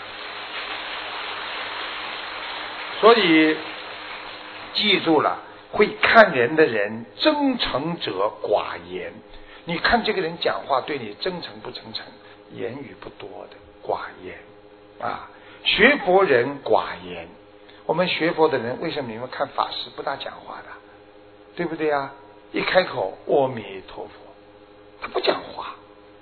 [3.00, 3.56] 所以
[4.74, 5.38] 记住了，
[5.72, 9.12] 会看人的人，真诚者寡言。
[9.64, 12.04] 你看这个人讲话对你真诚不真诚？
[12.52, 14.36] 言语不多的寡言
[15.00, 15.28] 啊。
[15.64, 17.28] 学佛人寡言。
[17.88, 20.68] 我们学佛的人，为什么你们看法师不大讲话的？
[21.56, 22.12] 对不对啊？
[22.52, 24.10] 一开口，阿弥陀佛。
[25.00, 25.74] 他不讲话，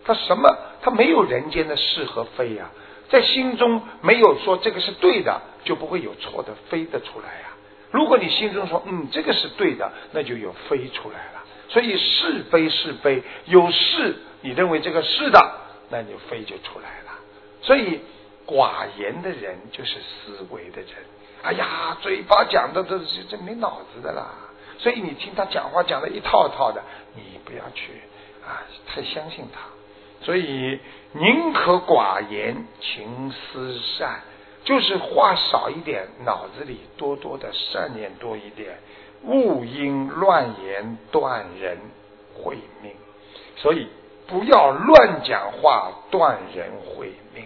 [0.04, 0.48] 他什么？
[0.80, 2.70] 他没有人间的是和非呀，
[3.08, 7.48] 在心中没有说这个是对的，就不会有错的飞得出来呀。
[7.90, 11.42] 如果你心中说嗯这个是对的，那就有非出来了。
[11.68, 15.54] 所以是非是非，有是你认为这个是的，
[15.90, 17.18] 那你非就出来了。
[17.60, 18.02] 所以
[18.46, 20.90] 寡言的人就是思维的人。
[21.46, 24.26] 哎呀，嘴巴讲的都是这没脑子的啦。
[24.78, 26.82] 所以你听他讲话讲的一套套的，
[27.14, 27.92] 你不要去
[28.44, 29.60] 啊太相信他。
[30.22, 30.80] 所以
[31.12, 34.22] 宁可寡言，勤思善，
[34.64, 38.78] 就是话少一点，脑子里多多的善念多一点。
[39.22, 41.78] 勿因乱言断人
[42.34, 42.92] 慧命，
[43.56, 43.86] 所以
[44.26, 47.44] 不要乱讲话断人慧命。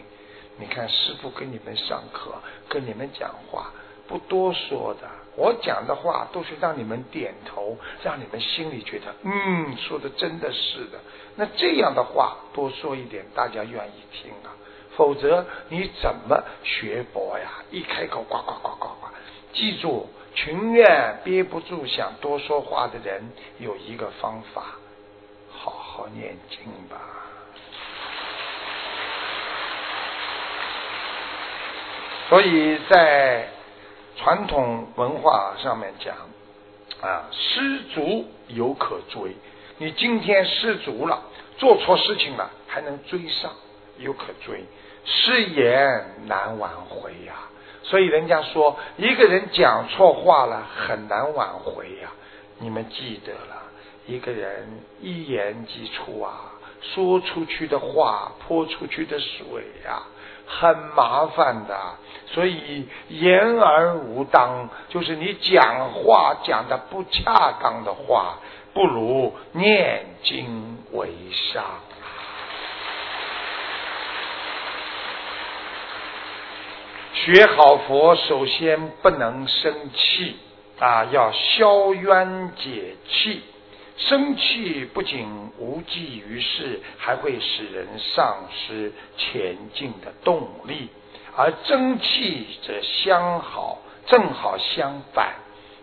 [0.58, 2.32] 你看师傅跟你们上课，
[2.68, 3.70] 跟你们讲话
[4.10, 10.98] 不多说的，我讲的话都是让你们点头，让你们心里觉得嗯，说的真的是的。
[11.36, 14.50] 那这样的话多说一点，大家愿意听啊。
[14.96, 17.62] 否则你怎么学佛呀？
[17.70, 19.06] 一开口呱呱呱呱呱，
[19.52, 20.08] 记住。
[20.32, 23.20] 情愿憋不住想多说话的人，
[23.58, 24.62] 有一个方法，
[25.50, 26.58] 好好念经
[26.88, 27.00] 吧。
[32.28, 33.48] 所以在
[34.22, 36.14] 传统文化上面讲，
[37.00, 39.34] 啊，失足犹可追。
[39.78, 41.22] 你今天失足了，
[41.56, 43.50] 做错事情了，还能追上，
[43.98, 44.58] 犹可追；
[45.06, 47.32] 失言难挽回呀。
[47.82, 52.10] 所以人家说，一个人讲错话了很难挽回呀。
[52.58, 53.62] 你们记得了，
[54.06, 54.68] 一个人
[55.00, 56.52] 一言既出啊，
[56.82, 60.02] 说出去的话泼出去的水呀，
[60.58, 61.78] 很麻烦的。
[62.26, 68.38] 所以言而无当，就是你讲话讲的不恰当的话，
[68.72, 71.08] 不如念经为
[71.52, 71.64] 上。
[77.12, 80.36] 学好佛，首先不能生气
[80.78, 83.42] 啊，要消冤解气。
[84.08, 85.28] 生气不仅
[85.58, 90.88] 无济于事，还会使人丧失前进的动力；
[91.36, 95.34] 而争气则相好，正好相反，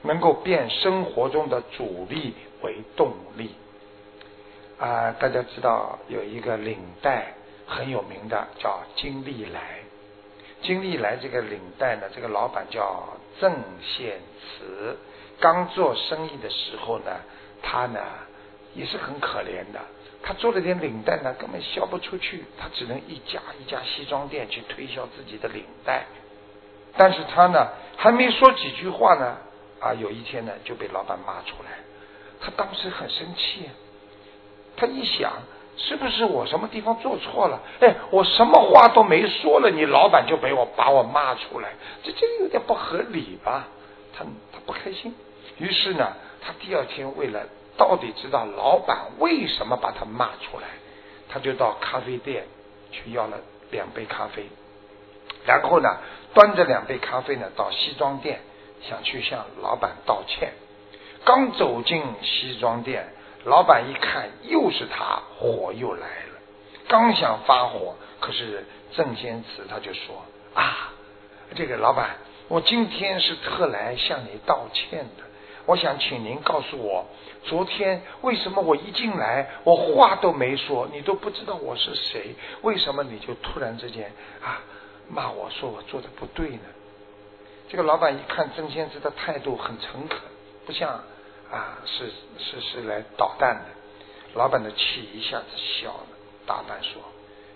[0.02, 3.52] 能够变生活中的阻力为动力。
[4.80, 7.34] 啊，大家知道有一个领带
[7.68, 9.80] 很有名的，叫金利来。
[10.64, 13.04] 金利来这个领带呢，这个老板叫
[13.40, 14.98] 郑宪慈。
[15.40, 17.12] 刚做生意的时候呢，
[17.62, 18.00] 他呢
[18.74, 19.80] 也是很可怜的。
[20.24, 26.06] 他做了点领带呢，根本销不出去，他只能一家一家西装店去推销自己的领带。
[26.98, 29.38] 但是他呢，还没说几句话呢，
[29.80, 31.80] 啊，有一天呢就被老板骂出来。
[32.42, 33.70] 他当时很生气，
[34.76, 35.34] 他一想。
[35.80, 37.62] 是不是我什么地方做错了？
[37.82, 41.70] 哎，我什么话都没说了，你老板就被我把我骂出来，
[42.02, 43.68] 这这有点不合理吧？
[44.12, 45.14] 他他不开心，
[45.60, 50.68] 于是呢，他第二天为了到底知道老板为什么把他骂出来，
[51.30, 52.46] 他就到咖啡店
[52.92, 53.38] 去要了
[53.72, 54.48] 两杯咖啡，
[55.46, 55.98] 然后呢，
[56.34, 58.40] 端着两杯咖啡呢到西装店
[58.88, 60.54] 想去向老板道歉，
[61.26, 63.14] 刚走进西装店。
[63.46, 66.40] 老板一看又是他，火又来了。
[66.90, 70.92] 刚想发火，可是郑先慈他就说：“啊，
[71.56, 72.18] 这个老板，
[72.50, 75.24] 我今天是特来向你道歉的。
[75.68, 77.06] 我想请您告诉我，
[77.44, 82.34] 昨天为什么我一进来，我话都没说，你都不知道我是谁？
[82.64, 84.12] 为什么你就突然之间
[84.44, 84.60] 啊
[85.08, 86.64] 骂我说我做的不对呢？”
[87.70, 90.18] 这个老板一看郑先生的态度很诚恳，
[90.66, 91.04] 不像。
[91.50, 93.66] 啊，是是是来捣蛋的，
[94.34, 96.08] 老板的气一下子消了。
[96.46, 97.02] 大胆说：“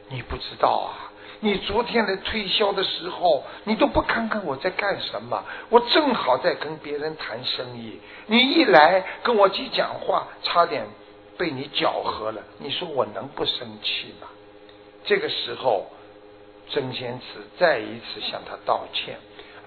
[0.07, 1.12] 你不知道啊，
[1.43, 5.43] 你昨天来推销的时候，你都不看看我在干什么？
[5.69, 10.85] 我正好在跟别人谈生意，你一来跟我去讲话，差点
[11.39, 12.43] 被你搅和了。
[12.59, 14.27] 你说我能不生气吗？”
[15.03, 15.87] 这个时候，
[16.69, 17.25] 曾先慈
[17.57, 19.17] 再一次向他道歉。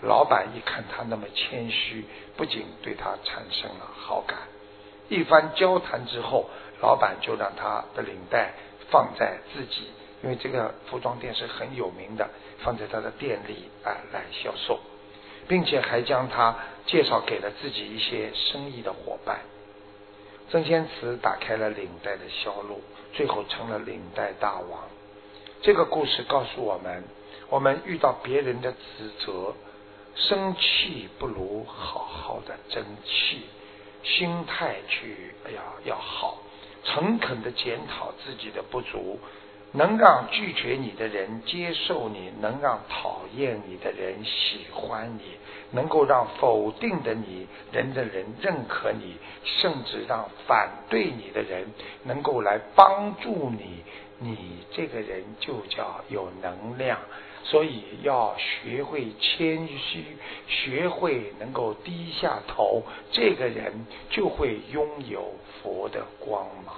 [0.01, 2.05] 老板一看他那么谦虚，
[2.37, 4.39] 不仅对他产生了好感。
[5.09, 6.49] 一番交谈之后，
[6.81, 8.53] 老板就让他的领带
[8.91, 9.91] 放在自己，
[10.25, 12.27] 因为这个服装店是很有名的，
[12.61, 14.81] 放在他的店里啊来销售，
[15.47, 16.57] 并且还将他
[16.87, 19.41] 介绍给了自己一些生意的伙伴。
[20.51, 22.81] 曾先慈打开了领带的销路，
[23.13, 24.89] 最后成了领带大王。
[25.61, 27.05] 这个故事告诉我们：
[27.51, 29.55] 我们遇到别人的指责。
[30.17, 33.43] 生气不如好好的争气，
[34.05, 36.39] 心态去，哎呀要好，
[36.85, 39.19] 诚恳的检讨自己的不足，
[39.77, 45.23] 能让拒绝你的人接受你，能让讨厌你的人喜欢你，
[45.73, 51.67] 能够让否定的你人的人认可你，甚至让反对你的人
[52.05, 53.83] 能够来帮助你，
[54.21, 56.99] 你这个人就叫有能量。
[57.43, 60.05] 所以要学会谦虚，
[60.47, 66.77] 学会能够低下头，这个人就会拥有佛的光芒。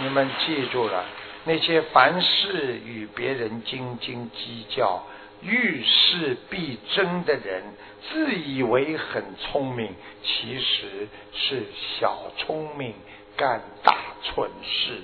[0.00, 1.04] 你们记住了，
[1.44, 5.04] 那些凡事与别人斤斤计较、
[5.42, 7.62] 遇事必争的人，
[8.10, 11.64] 自以为很聪明，其实是
[11.98, 12.94] 小聪明
[13.36, 15.00] 干大蠢事。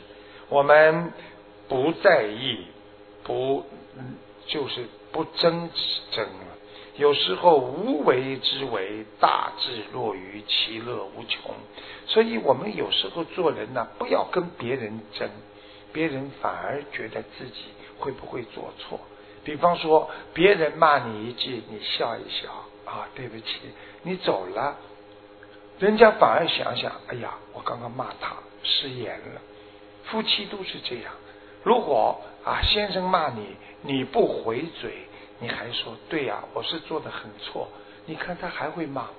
[0.49, 1.13] 我们
[1.69, 2.67] 不在意，
[3.23, 3.67] 不
[4.47, 5.71] 就是不争
[6.13, 6.27] 争。
[6.99, 11.55] 有时候无为之为，大智若愚，其乐无穷。
[12.07, 15.29] 所以我们有时候做人呢，不要跟别人争，
[15.93, 17.67] 别人反而觉得自己
[17.99, 18.99] 会不会做错。
[19.45, 22.51] 比方说，别人骂你一句，你笑一笑
[22.85, 23.45] 啊，对不起，
[24.03, 24.77] 你走了，
[25.79, 28.35] 人家反而想想，哎呀，我刚刚骂他
[28.65, 29.41] 失言了。
[30.07, 31.13] 夫妻都是这样，
[31.63, 35.07] 如果啊先生骂你，你不回嘴，
[35.41, 37.69] 你还说对呀，我是做的很错，
[38.07, 39.11] 你看他还会骂吗？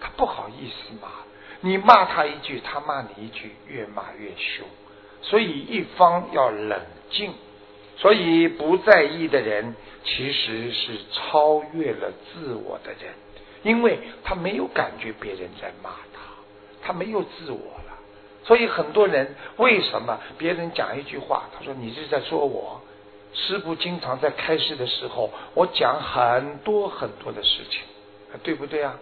[0.00, 1.08] 他不好意思骂，
[1.60, 4.66] 你骂他一句，他骂你一句，越骂越凶。
[5.22, 6.80] 所以一方要冷
[7.10, 7.32] 静，
[7.96, 9.74] 所以不在意的人
[10.04, 13.14] 其实是超越了自我的人，
[13.62, 16.20] 因为他没有感觉别人在骂他，
[16.82, 17.98] 他没有自我了。
[18.44, 22.82] 所以很多人为什么别人讲一句话，他说你是在说我？
[23.34, 27.82] 师傅经常在开示的时候，我讲很多很多的事情，
[28.42, 28.96] 对不对啊？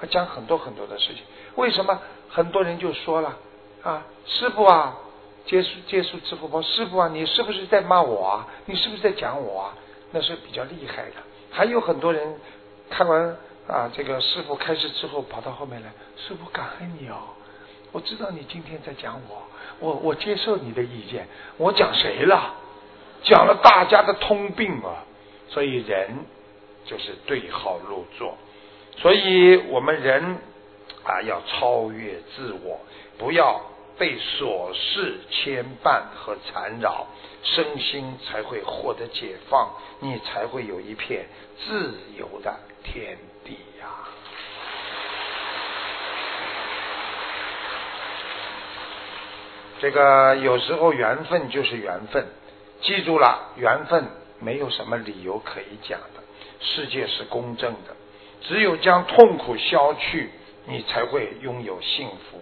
[0.00, 1.22] 他讲很多很多的事情，
[1.54, 3.36] 为什么很多人就说了
[3.82, 4.02] 啊？
[4.26, 4.96] 师傅啊，
[5.46, 8.48] 接束接束支付宝，师傅啊，你是不是在骂我啊？
[8.64, 9.74] 你是不是在讲我啊？
[10.10, 11.16] 那是比较厉害的。
[11.50, 12.34] 还有很多人
[12.90, 13.36] 看完
[13.68, 17.16] 啊这个师傅开示之后，跑到后面来，师傅感恩你哦。
[17.92, 19.42] 我知道你今天在讲我，
[19.80, 21.26] 我我接受你的意见。
[21.56, 22.54] 我讲谁了？
[23.26, 25.02] 讲了大家的通病啊！
[25.48, 26.10] 所以人
[26.84, 28.38] 就是对号入座。
[28.98, 30.38] 所以我们人
[31.04, 32.80] 啊，要超越自我，
[33.18, 33.60] 不要
[33.98, 37.06] 被琐事牵绊和缠绕，
[37.42, 41.26] 身心才会获得解放，你才会有一片
[41.66, 42.54] 自由的
[42.84, 43.88] 天地呀。
[49.80, 52.26] 这个有时候缘分就是缘分，
[52.86, 54.04] 记住了，缘分
[54.38, 56.22] 没有什么理由可以讲的。
[56.60, 57.96] 世界是公正的，
[58.42, 60.30] 只有将痛苦消去，
[60.66, 62.40] 你才会拥有幸福。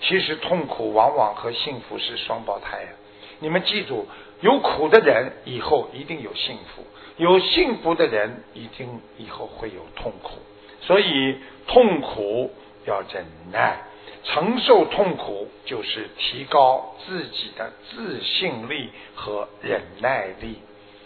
[0.00, 2.92] 其实痛苦往往和幸福是双胞胎啊！
[3.40, 4.06] 你们记住，
[4.40, 6.86] 有苦的人以后一定有幸福，
[7.16, 10.38] 有幸福的人一定以后会有痛苦。
[10.82, 11.36] 所以
[11.66, 12.54] 痛苦
[12.86, 13.80] 要忍耐。
[14.24, 20.58] 承受痛苦就是提高自己的自信力和忍耐力，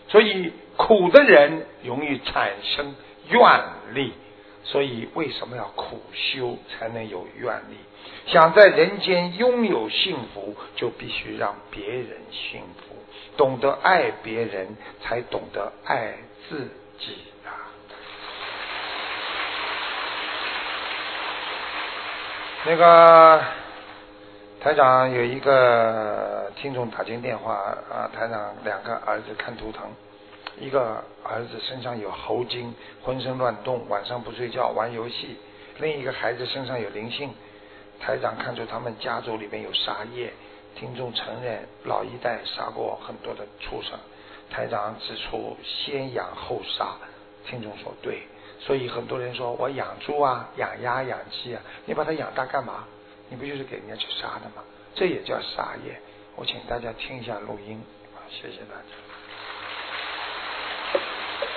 [0.08, 2.94] 所以苦的人容易产生
[3.28, 3.62] 怨
[3.94, 4.12] 力。
[4.66, 7.76] 所以为什么要苦修才能有怨力？
[8.26, 12.96] 想在人间拥有幸福，就必须让别人幸福。
[13.36, 16.14] 懂得爱别人，才懂得爱
[16.48, 17.14] 自己。
[22.66, 23.44] 那个
[24.58, 27.56] 台长有一个听众打进电话
[27.92, 29.86] 啊，台长两个儿子看图腾，
[30.58, 35.36] 一个儿子身上有猴精，浑身乱动，晚上不睡觉玩游戏；
[35.78, 37.34] 另一个孩子身上有灵性，
[38.00, 40.32] 台长看出他们家族里面有杀业。
[40.74, 43.96] 听众承认老一代杀过很多的畜生，
[44.50, 46.94] 台长指出先养后杀，
[47.46, 48.22] 听众说对。
[48.66, 52.84] 所以很多人说我养猪啊，养鸭、养鸡啊，你把它养大干嘛？
[53.28, 54.62] 你不就是给人家去杀的吗？
[54.94, 56.00] 这也叫杀业。
[56.36, 57.82] 我请大家听一下录音，
[58.30, 58.92] 谢谢大家。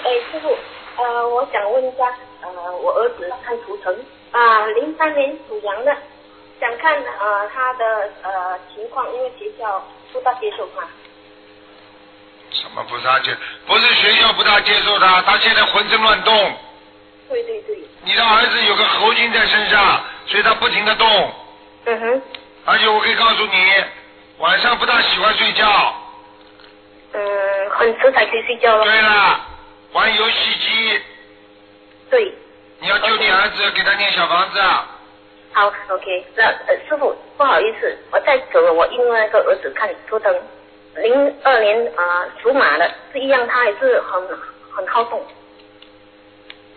[0.03, 0.57] 哎，师傅，
[1.01, 3.95] 呃，我想问一下，呃，我儿子看图腾
[4.31, 5.95] 啊，零三年属羊的，
[6.59, 9.81] 想看呃他的呃情况，因为学校
[10.11, 10.85] 不大接受他。
[12.51, 13.35] 什么不大接？
[13.65, 16.57] 不是学校不大接受他，他现在浑身乱动。
[17.29, 21.33] 对对对，你的儿子有个猴精在身上，所以他不停的动。
[21.85, 22.21] 嗯哼。
[22.65, 23.83] 而且我可以告诉你，
[24.39, 25.95] 晚上不大喜欢睡觉。
[27.13, 28.83] 嗯，很迟才可以睡觉了。
[28.83, 29.39] 对了，
[29.93, 31.01] 玩游戏机。
[32.09, 32.33] 对。
[32.79, 34.59] 你要救你儿子，给他念小房子。
[35.51, 40.31] 好，OK，那呃师傅不好意思，我再走了，我另外一个儿子看图腾，
[40.95, 44.21] 零二年啊、属马的，是一样，他也是很
[44.71, 45.25] 很好动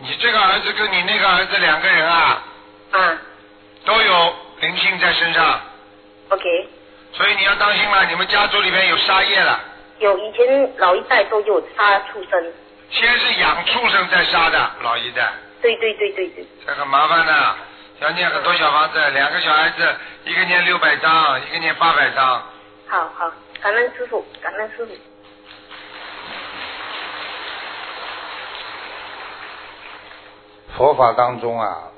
[0.01, 2.43] 你这个儿子跟你那个儿子两个人啊，
[2.91, 3.17] 啊
[3.85, 5.61] 都有灵性在身上
[6.29, 6.67] ，，OK，
[7.13, 9.59] 所以你要当心了，你们家族里面有杀业了。
[9.99, 12.53] 有以前老一代都有杀畜生，
[12.89, 15.31] 先是养畜生再杀的，老一代，
[15.61, 17.55] 对对对对对，这很麻烦的。
[18.01, 19.95] 要念很多小房子，两个小孩子，
[20.25, 22.43] 一个念六百张，一个念八百张。
[22.87, 23.31] 好好，
[23.61, 24.97] 感恩师傅，感恩师傅，
[30.77, 31.91] 佛法当中啊，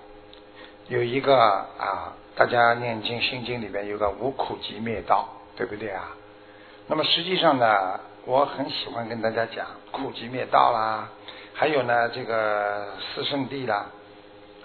[0.88, 6.10] 有一个啊，大家念经心经里面有个无苦集灭道，对不对啊？
[6.88, 11.08] 那么实际上呢，我很喜欢跟大家讲苦集灭道啦，
[11.54, 13.86] 还有呢这个四圣谛啦，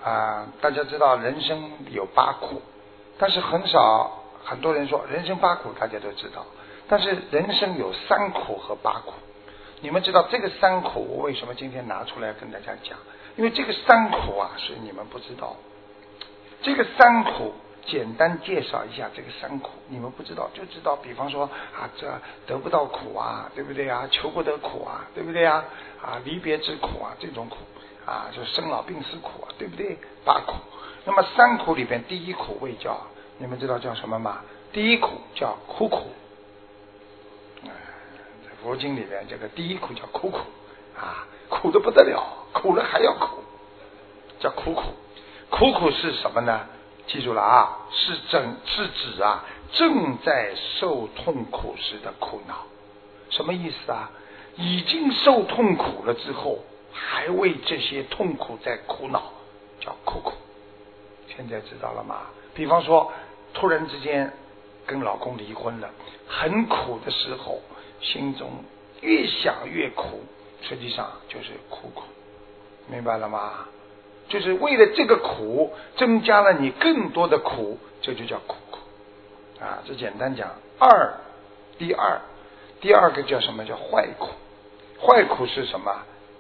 [0.03, 2.63] 啊，大家知道人生有八苦，
[3.19, 4.11] 但是很少
[4.43, 6.47] 很多人说人生八苦，大家都知道，
[6.89, 9.13] 但是人生有三苦和八苦。
[9.81, 12.99] 你们知道这个三苦，我为什么今天拿出来跟大家讲？
[13.39, 15.57] 因为这个三苦啊，是你们不知道。
[16.61, 17.55] 这个三苦，
[17.87, 20.97] 简单介绍一下这个三苦，你们不知道就知道。
[20.97, 22.13] 比方说啊，这
[22.49, 24.09] 得不到苦啊，对不对啊？
[24.11, 25.65] 求不得苦啊，对不对啊？
[26.03, 27.59] 啊，离别之苦啊，这种苦
[28.05, 29.97] 啊，就生老病死苦啊，对不对？
[30.25, 30.55] 八苦。
[31.05, 32.99] 那么三苦里边，第一苦谓叫，
[33.39, 34.43] 你们知道叫什么吗？
[34.73, 36.11] 第一苦叫苦苦。
[37.63, 37.71] 啊
[38.45, 40.39] 在佛经里边，这个第一苦叫苦苦
[40.99, 42.23] 啊，苦的不得了，
[42.53, 43.43] 苦了还要苦，
[44.41, 44.83] 叫苦苦。
[45.51, 46.67] 苦苦是什么呢？
[47.07, 52.67] 记住了啊，是正是指啊正在受痛苦时的苦恼。
[53.31, 54.11] 什么意思啊？
[54.57, 56.59] 已经受痛苦了之后，
[56.93, 59.23] 还为这些痛苦在苦恼，
[59.81, 60.33] 叫苦苦。
[61.35, 62.23] 现在知道了吗？
[62.55, 63.13] 比方说，
[63.55, 64.33] 突然之间
[64.87, 65.89] 跟老公离婚了，
[66.27, 67.61] 很苦的时候，
[68.03, 68.51] 心中
[69.01, 70.25] 越想越苦，
[70.63, 72.03] 实际上就是苦苦，
[72.89, 73.67] 明白了吗？
[74.29, 78.79] 就是为了这个苦，增加了你更多的苦，这就叫苦苦
[79.59, 79.79] 啊。
[79.87, 81.15] 这简单讲，二，
[81.79, 82.21] 第二，
[82.81, 84.29] 第二个叫什么叫坏苦？
[85.01, 85.95] 坏苦是什么？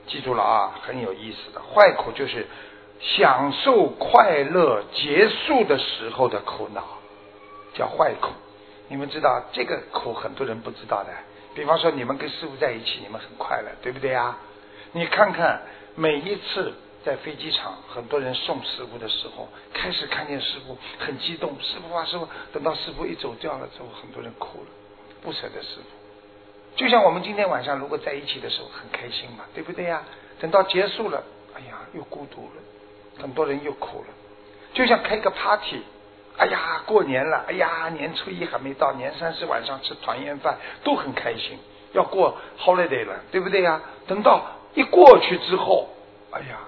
[0.07, 1.61] 记住了啊，很有意思的。
[1.61, 2.47] 坏苦就是
[3.01, 6.83] 享受快乐结束的时候的苦恼，
[7.75, 8.33] 叫坏苦。
[8.89, 11.11] 你们知道这个苦，很多人不知道的。
[11.59, 14.39] 比方说，你们跟师傅在一起，你们很快乐，对不对啊？
[14.93, 15.61] 你看看
[15.97, 16.73] 每一次
[17.05, 24.67] 在飞机场，很多人送师傅的时候，开始看见师傅很激动，师傅啊师傅，等到师傅一走掉了之后，很多人哭了，
[25.21, 26.77] 不舍得师傅。
[26.77, 30.05] 就像我们今天晚上如果在一起的时候很开心嘛，对不对呀？
[30.39, 31.25] 等到结束了，
[31.57, 34.07] 哎呀，又孤独了，很多人又哭了。
[34.75, 35.83] 就像开个 party，
[36.39, 41.59] 哎呀，过年了，哎呀，年初一还没到，年三十晚上吃团圆饭都很开心，
[41.93, 43.81] 要过 holiday 了，对不对呀？
[44.07, 44.43] 等到
[44.75, 45.89] 一过去之后，
[46.31, 46.59] 哎呀，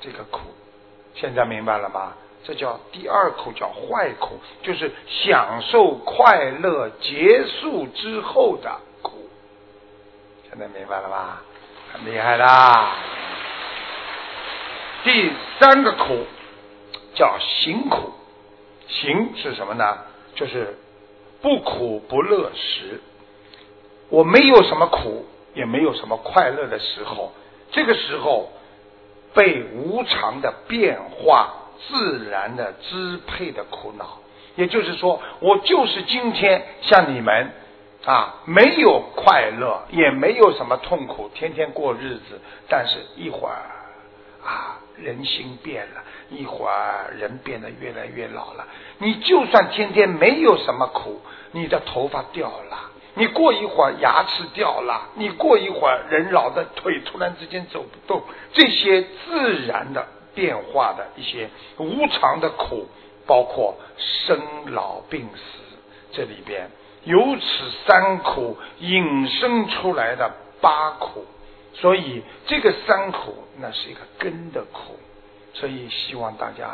[0.00, 0.40] 这个苦，
[1.14, 2.16] 现在明白了吧？
[2.46, 8.70] 这叫第二苦，叫坏苦，就是享受快乐结束之后的
[9.00, 9.30] 苦。
[10.50, 11.42] 现在明白了吧？
[11.92, 12.96] 很厉害啦。
[15.04, 16.26] 第三个苦
[17.14, 18.12] 叫行苦，
[18.88, 19.98] 行是什么呢？
[20.34, 20.76] 就是
[21.42, 23.00] 不苦不乐时。
[24.08, 27.32] 我没有什么苦，也没有什么快乐的时候，
[27.72, 28.50] 这个时候
[29.34, 31.60] 被无常的变化。
[31.86, 34.18] 自然的支配的苦恼，
[34.54, 37.50] 也就是说，我就是今天像你们
[38.06, 42.40] 啊，没有快乐，也没有什么痛苦，天天过日子。
[42.70, 43.60] 但是一会儿
[44.42, 48.66] 啊，人心变了，一会儿人变得越来越老了。
[48.98, 51.20] 你就算天天没有什么苦，
[51.52, 58.22] 你的头发掉了，你过一会儿牙齿掉了，你过一会儿人老的腿突然之间走不动，
[58.52, 60.06] 这些自然的。
[60.36, 62.88] 变化的一些无常的苦，
[63.24, 64.36] 包括生
[64.72, 65.60] 老病死，
[66.10, 66.68] 这里边
[67.04, 70.28] 由此三苦引生出来的
[70.60, 71.24] 八苦，
[71.72, 74.98] 所以这个三苦那是一个根的苦，
[75.52, 76.68] 所以希望大家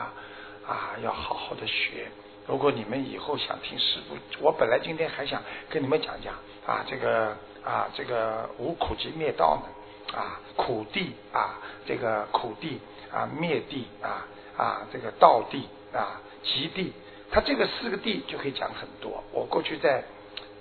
[0.66, 2.08] 啊要好好的学。
[2.46, 6.34] 如果你们以后想听师傅，我本来今天还想跟你们讲讲
[6.66, 12.80] 啊这个啊这个无苦集灭道呢啊苦地啊这个苦地。
[13.12, 14.24] 啊，灭地啊
[14.56, 16.92] 啊，这个道地啊，极地，
[17.28, 19.24] 它这个四个地就可以讲很多。
[19.32, 20.04] 我过去在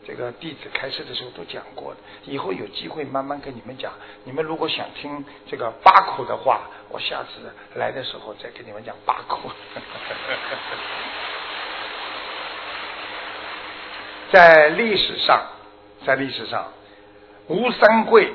[0.10, 3.94] 这个弟子开示的时候都讲过的，以后有机会慢慢跟你们讲。
[4.24, 9.52] 你们如果想听这个八苦的话，我下次来的时候再跟你们讲八苦。
[14.34, 15.46] 在历史上，
[16.08, 16.74] 在历史上，
[17.46, 18.34] 吴三桂，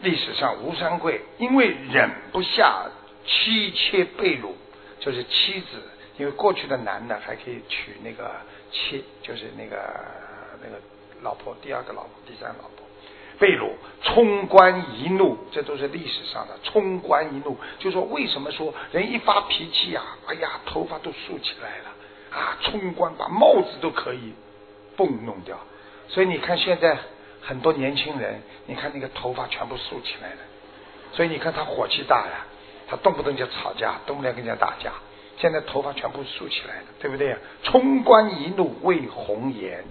[0.00, 2.90] 历史上吴三桂因为忍不下
[3.24, 4.56] 妻妾被辱，
[4.98, 5.88] 就是妻子，
[6.18, 8.32] 因为过去的男的还可以娶那个
[8.72, 9.78] 妾，就是那个。
[10.62, 10.76] 那个
[11.22, 12.86] 老婆，第二个老婆，第三个老婆，
[13.38, 13.70] 被掳，
[14.02, 16.58] 冲冠一怒，这都是历史上的。
[16.62, 24.34] 冲冠一怒，就说为什么说人一发脾气呀，哎呀，头发都竖起来了啊，冲冠把帽子都可以
[24.96, 25.58] 蹦弄掉。
[26.08, 26.98] 所以你看现在
[27.40, 30.38] 很多年轻人，你看那个头发全部竖起来了，
[31.12, 32.46] 所以你看他火气大呀，
[32.88, 34.92] 他动不动就吵架，动不动跟人家打架。
[35.38, 37.34] 现在头发全部竖起来了，对不对？
[37.62, 39.82] 冲冠一怒为红颜。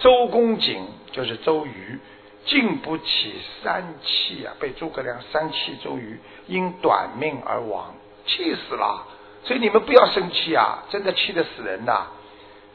[0.00, 1.98] 周公瑾就是周瑜，
[2.46, 7.94] 经不起三气啊，被诸葛亮三气周瑜，因短命而亡，
[8.26, 9.06] 气死了。
[9.44, 12.06] 所以你们不要生气啊，真的气得死人呐。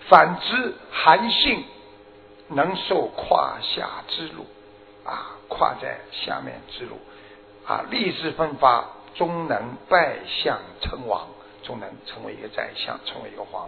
[0.07, 1.65] 反之，韩信
[2.49, 4.45] 能受胯下之辱
[5.03, 6.99] 啊，胯在下面之辱
[7.65, 11.27] 啊，立志奋发，终能拜相称王，
[11.63, 13.67] 终能成为一个宰相，成为一个皇。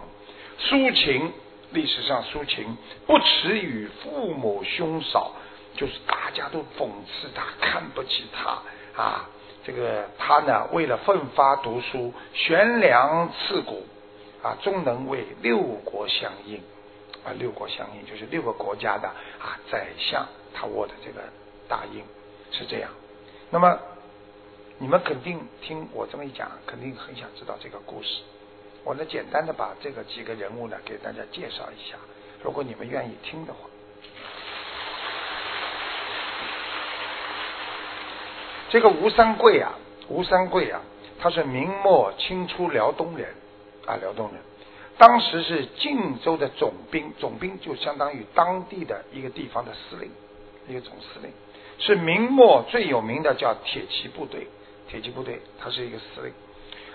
[0.58, 1.32] 苏秦。
[1.72, 5.32] 历史上，苏秦不耻与父母兄嫂，
[5.76, 9.28] 就是大家都讽刺他，看不起他啊。
[9.64, 13.86] 这个他呢，为了奋发读书，悬梁刺股
[14.42, 16.56] 啊，终能为六国相应
[17.22, 17.32] 啊。
[17.38, 21.20] 六国相应就是六个国家的啊宰相，他握的这个
[21.68, 22.02] 大印
[22.50, 22.90] 是这样。
[23.50, 23.78] 那么
[24.78, 28.22] 你们肯定听我这么一讲，肯定很想知道这个故事。
[28.88, 31.98] 我呢，简单的把这个几个人物呢给大家介绍一下，
[32.42, 33.68] 如果你们愿意听的话。
[38.70, 39.74] 这个吴三桂啊，
[40.08, 40.80] 吴三桂啊，
[41.18, 43.28] 他是明末清初辽东人
[43.84, 44.40] 啊，辽东人，
[44.96, 50.10] 当时是晋州的总兵，总兵就相当于当地的一个地方的司令，
[50.66, 51.30] 一个总司令，
[51.78, 54.46] 是明末最有名的叫铁骑部队，
[54.88, 56.32] 铁骑部队，他是一个司令。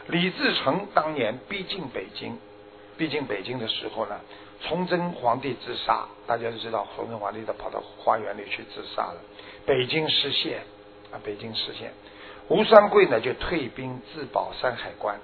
[0.07, 2.37] 李自成当年逼近北京，
[2.97, 4.19] 逼近北京的时候呢，
[4.61, 9.21] 崇祯皇帝自杀，大家都知道，崇祯皇帝都跑到花园里去自杀了。
[9.65, 10.59] 北京失陷
[11.11, 11.93] 啊，北京失陷，
[12.49, 15.15] 吴三桂呢就退兵自保山海关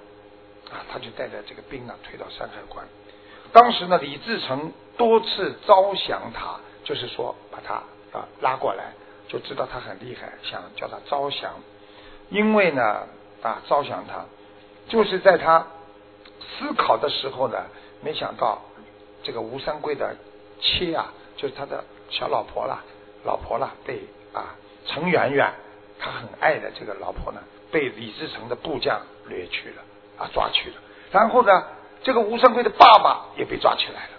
[0.70, 2.86] 啊，他就带着这个兵啊退到山海关。
[3.52, 7.74] 当时呢，李自成多次招降他，就是说把他
[8.18, 8.92] 啊拉过来，
[9.28, 11.52] 就知道他很厉害，想叫他招降，
[12.30, 13.06] 因为呢
[13.42, 14.24] 啊招降他。
[14.90, 15.64] 就是在他
[16.58, 17.56] 思考的时候呢，
[18.02, 18.60] 没想到
[19.22, 20.16] 这个吴三桂的
[20.60, 22.82] 妻啊，就是他的小老婆啦，
[23.24, 24.00] 老婆啦，被
[24.34, 25.48] 啊程媛媛，
[26.00, 29.82] 他很爱的这个老婆呢，被李自成的部将掠去了
[30.18, 30.76] 啊，抓去了。
[31.12, 31.64] 然后呢，
[32.02, 34.10] 这个吴三桂的爸爸也被抓起来了。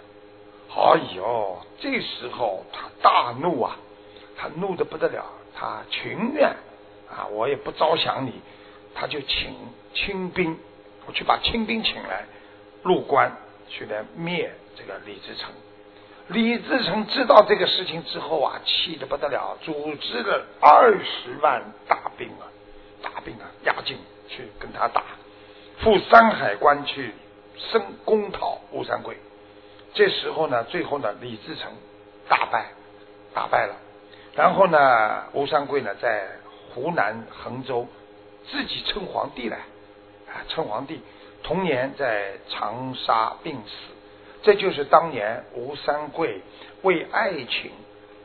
[0.74, 3.76] 哎呦，这时候他大怒啊，
[4.38, 6.48] 他怒的不得了，他情愿
[7.10, 8.40] 啊，我也不招降你。
[8.94, 9.54] 他就请
[9.94, 10.58] 清兵，
[11.06, 12.24] 我去把清兵请来
[12.82, 13.32] 入关
[13.68, 15.50] 去来灭这个李自成。
[16.28, 22.46] 李自成知道这个事情之后啊，气得不得了，组织了二十万大兵啊，
[23.02, 25.02] 大兵啊压境去跟他打，
[25.80, 27.12] 赴山海关去
[27.56, 29.16] 生攻讨吴三桂。
[29.94, 31.70] 这时候呢，最后呢，李自成
[32.28, 32.70] 大败，
[33.34, 33.74] 打败了。
[34.34, 36.28] 然后呢，吴三桂呢，在
[36.72, 37.86] 湖南衡州。
[38.50, 39.58] 自己称皇帝来
[40.28, 41.00] 啊，称皇帝。
[41.42, 43.72] 同年在长沙病死，
[44.42, 46.40] 这就是当年吴三桂
[46.82, 47.70] 为爱情，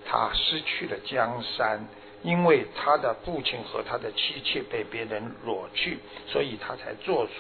[0.06, 1.88] 他失去了江山，
[2.22, 5.98] 因为他的父亲和他的妻妾被别人裸去，
[6.28, 7.32] 所以他才做出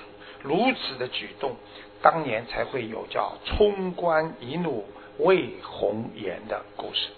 [0.41, 1.55] 如此的举动。
[2.01, 4.85] 当年才会有叫冲冠一怒
[5.19, 7.09] 为红颜的故事。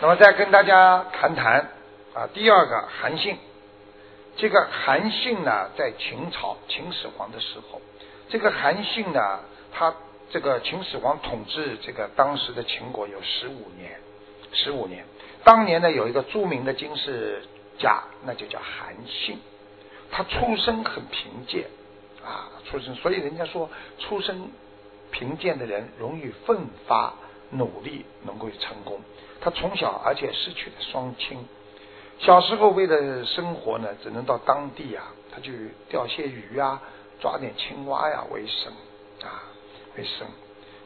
[0.00, 1.72] 那么再跟大家谈谈
[2.14, 3.36] 啊，第二个韩信，
[4.36, 7.82] 这个韩信呢，在秦朝秦始皇的时候，
[8.28, 9.40] 这个韩信呢，
[9.72, 9.92] 他
[10.30, 13.98] 这个秦始皇统治这个当时的秦国有十五年，
[14.52, 15.04] 十五年。
[15.42, 17.42] 当年呢，有一个著名的军事
[17.80, 19.40] 家，那就叫韩信，
[20.12, 21.64] 他出身很贫贱
[22.24, 23.68] 啊，出身，所以人家说，
[23.98, 24.48] 出身
[25.10, 27.14] 贫贱的人容易奋发
[27.50, 29.00] 努力，能够成功。
[29.40, 31.38] 他从小而且失去了双亲，
[32.18, 35.52] 小时候为了生活呢，只能到当地啊，他就
[35.88, 36.82] 钓些鱼啊，
[37.20, 38.72] 抓点青蛙呀为生
[39.22, 39.42] 啊
[39.96, 40.26] 为生。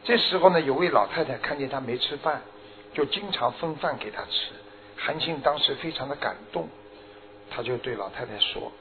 [0.03, 2.41] 这时候呢，有位老太太看见他没吃饭，
[2.93, 4.51] 就经常分饭给他吃。
[4.97, 6.67] 韩信当时非常的感动，
[7.49, 8.71] 他就对老太太说：“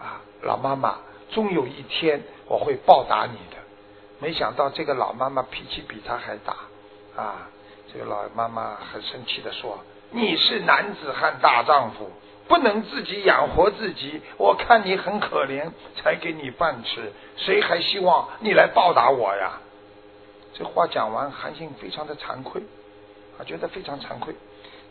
[0.00, 0.98] 啊，老妈妈，
[1.30, 3.62] 终有一天我会报答你的。”
[4.20, 6.56] 没想到这个老妈妈脾气比他还大
[7.16, 7.50] 啊！
[7.94, 9.78] 这个老妈妈很生气的说
[10.10, 12.10] ：“你是男子汉大丈夫，
[12.48, 19.60] 不能自己养活自己，我看你很可怜，才给你饭吃，谁还希望你来报答我呀？”
[20.54, 22.62] 这话讲完，韩信非常的惭愧，
[23.38, 24.34] 啊，觉得非常惭愧。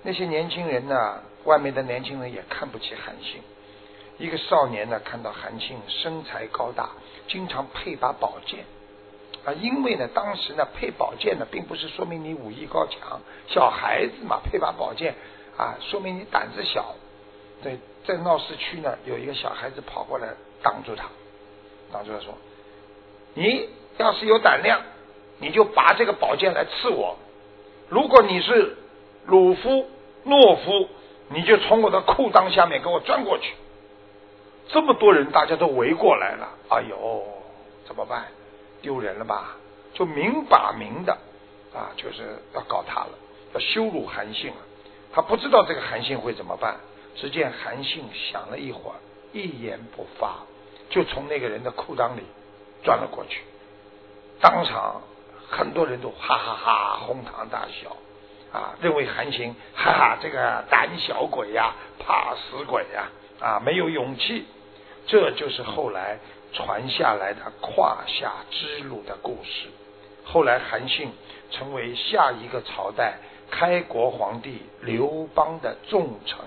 [0.04, 3.41] 那些年轻人呢，外面的年轻人也看不起韩信。
[4.18, 6.91] 一个少年呢，看到韩信身材高大，
[7.28, 8.64] 经常配把宝剑，
[9.46, 15.16] 啊，因为呢，当时呢，配宝剑呢，并不是说明你武艺高强，小孩子嘛，配把宝剑
[15.58, 16.96] 啊，说明你胆子小。
[17.62, 20.30] 对，在闹市区呢，有一个小孩子跑过来
[20.62, 21.06] 挡住他，
[21.91, 22.34] 挡住他说
[23.36, 24.82] ：“你要是有胆量。”
[25.39, 27.18] 你就拔这个宝剑来刺我。
[27.89, 28.78] 如果你是
[29.26, 29.89] 鲁夫、
[30.26, 30.88] 懦夫，
[31.28, 33.54] 你就从我的裤裆下面给我钻过去。
[34.70, 36.48] 这么多人，大家都围过来了。
[36.70, 37.24] 哎呦，
[37.86, 38.28] 怎么办？
[38.84, 39.56] 丢人了吧？
[39.96, 41.18] 就明把明的
[41.74, 43.12] 啊，就是要搞他了，
[43.56, 44.58] 要羞辱韩信了。
[45.12, 46.78] 他不知道这个韩信会怎么办。
[47.16, 48.98] 只见韩信想了一会儿，
[49.32, 50.40] 一言不发，
[50.90, 52.24] 就从那个人的裤裆里
[52.84, 53.42] 钻了过去，
[54.40, 55.02] 当场。
[55.50, 57.96] 很多人都哈哈哈哄堂大笑
[58.52, 63.08] 啊，认为韩信哈哈这个胆小鬼呀，怕死鬼呀
[63.40, 64.46] 啊，没有勇气。
[65.06, 66.18] 这就是后来
[66.54, 69.68] 传下来的胯下之辱的故事。
[70.24, 71.12] 后来韩信
[71.51, 73.16] 成为下一个朝代
[73.51, 76.39] 开国皇帝刘邦的重臣，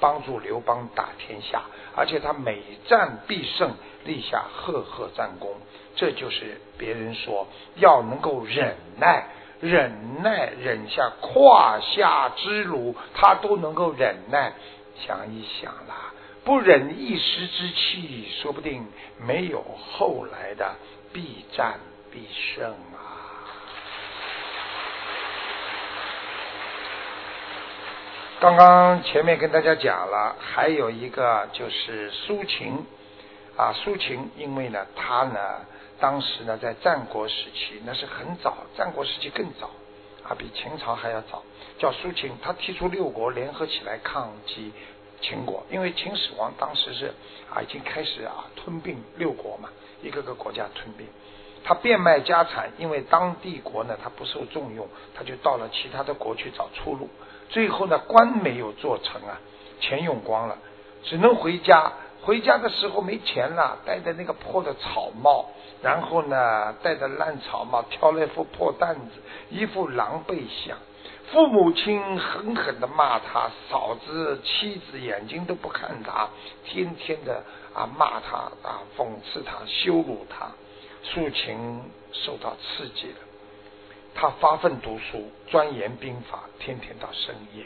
[0.00, 1.62] 帮助刘邦打天下，
[1.96, 3.72] 而且他每战必胜，
[4.04, 5.50] 立下赫赫战功。
[5.96, 7.46] 这就是别人说
[7.76, 9.26] 要能够忍耐，
[9.60, 14.52] 忍耐忍下胯下之辱，他都能够忍耐。
[15.06, 16.13] 想一想啦，
[16.44, 18.86] 不忍一时之气，说不定
[19.18, 20.76] 没有后来的
[21.12, 21.80] 必战
[22.12, 23.00] 必胜啊。
[28.40, 32.84] 刚刚前面跟大家讲了，还有一个就是苏秦
[33.56, 35.40] 啊，苏秦因为呢，他呢。
[36.00, 39.70] 当时呢，在战国时期，那是很早，战国时期更早
[40.28, 41.42] 啊，比秦朝还要早。
[41.78, 44.72] 叫苏秦，他提出六国联合起来抗击
[45.26, 47.06] 秦国，因为秦始皇当时是
[47.50, 49.70] 啊，已经开始啊吞并六国嘛，
[50.02, 51.06] 一个个国家吞并。
[51.64, 57.08] 他变卖家产，因为当帝国呢他不受重用，他就到了其他的国去找出路。
[57.48, 59.40] 最后呢，官没有做成啊，
[59.80, 60.58] 钱用光了，
[61.04, 61.90] 只能回家。
[62.20, 65.46] 回家的时候没钱了，戴着那个破的草帽。
[65.82, 69.10] 然后呢，戴着烂草帽，挑了一副破担子，
[69.50, 70.78] 一副狼狈相。
[71.30, 76.28] 父母亲狠狠的骂他，嫂子、妻子眼睛都不看他，
[76.64, 77.42] 天天的
[77.74, 80.50] 啊骂他啊讽刺他，羞辱他。
[81.02, 83.18] 苏秦受到刺激了，
[84.14, 87.64] 他发奋读书，钻研兵法，天天到深夜，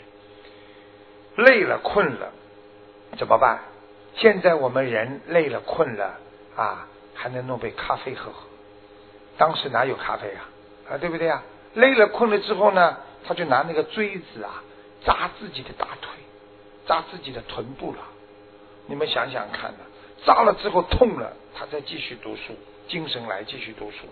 [1.36, 2.32] 累了困了
[3.16, 3.61] 怎么办？
[4.14, 6.18] 现在我们人累了困了
[6.56, 6.88] 啊。
[7.20, 8.46] 还能弄杯咖啡喝喝，
[9.36, 10.46] 当时哪有咖啡啊？
[10.88, 11.42] 啊，对不对啊？
[11.74, 14.62] 累了困了之后呢，他就拿那个锥子啊
[15.05, 16.11] 扎自己的大腿，
[16.87, 17.99] 扎自己的臀部了。
[18.87, 19.79] 你们想想看呢，
[20.25, 22.55] 扎了之后痛了，他再继续读书，
[22.89, 24.07] 精神来继续读书。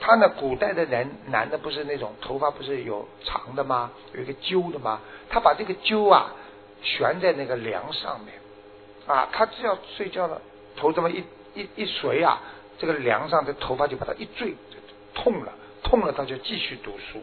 [0.00, 3.90] 他呢，古代的人男的不是那种头发不是有长的吗？
[4.14, 5.00] 有一个揪的吗？
[5.28, 6.32] 他把这个揪啊
[6.82, 8.34] 悬在那个梁上面
[9.06, 10.40] 啊，他只要睡觉了，
[10.76, 11.22] 头这么一。
[11.54, 12.40] 一一垂啊，
[12.78, 14.54] 这个梁上的头发就把他一坠，
[15.12, 15.52] 痛了，
[15.82, 17.22] 痛了，他就继续读书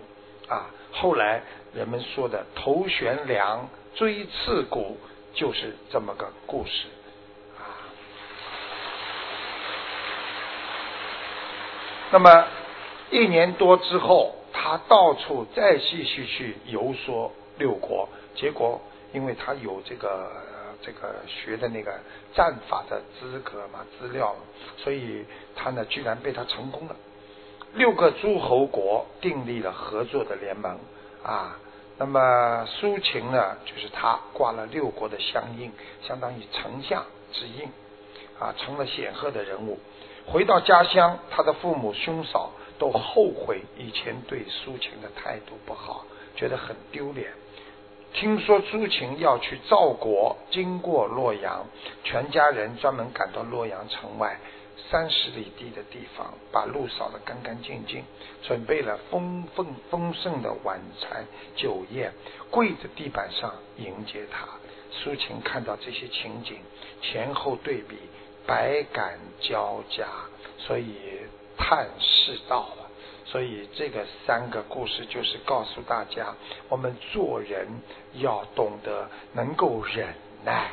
[0.49, 0.69] 啊。
[0.91, 1.41] 后来
[1.73, 4.97] 人们说的头悬梁，锥刺股，
[5.33, 6.87] 就是这么个故事
[7.57, 7.63] 啊。
[12.11, 12.47] 那么
[13.11, 18.81] 一年多之后，他到处再继续去游说六国，结果
[19.13, 20.29] 因为他有这个。
[20.81, 21.91] 这个学的那个
[22.33, 24.33] 战法的资格嘛资料，
[24.77, 26.95] 所以他呢居然被他成功了。
[27.73, 30.77] 六个诸侯国订立了合作的联盟
[31.23, 31.57] 啊，
[31.97, 35.71] 那么苏秦呢就是他挂了六国的相印，
[36.01, 37.69] 相当于丞相之印
[38.39, 39.79] 啊，成了显赫的人物。
[40.25, 46.05] 回到家乡，他的父母兄嫂都后悔以前对苏秦的态度不好，
[46.35, 47.31] 觉得很丢脸。
[48.11, 51.65] 听说苏秦要去赵国，经过洛阳，
[52.03, 54.39] 全家人专门赶到洛阳城外，
[54.89, 58.03] 三十里地的地方，把路扫得干干净净，
[58.41, 61.25] 准备了丰丰丰盛的晚餐
[61.55, 62.11] 酒宴，
[62.49, 64.47] 跪在地板上迎接他。
[64.91, 66.57] 苏秦看到这些情景，
[67.01, 67.97] 前后对比，
[68.47, 70.07] 百感交加，
[70.57, 70.95] 所以
[71.57, 72.89] 叹世道了。
[73.25, 76.33] 所以这个三个故事就是告诉大家，
[76.67, 77.67] 我们做人
[78.15, 80.71] 要懂得能够忍耐，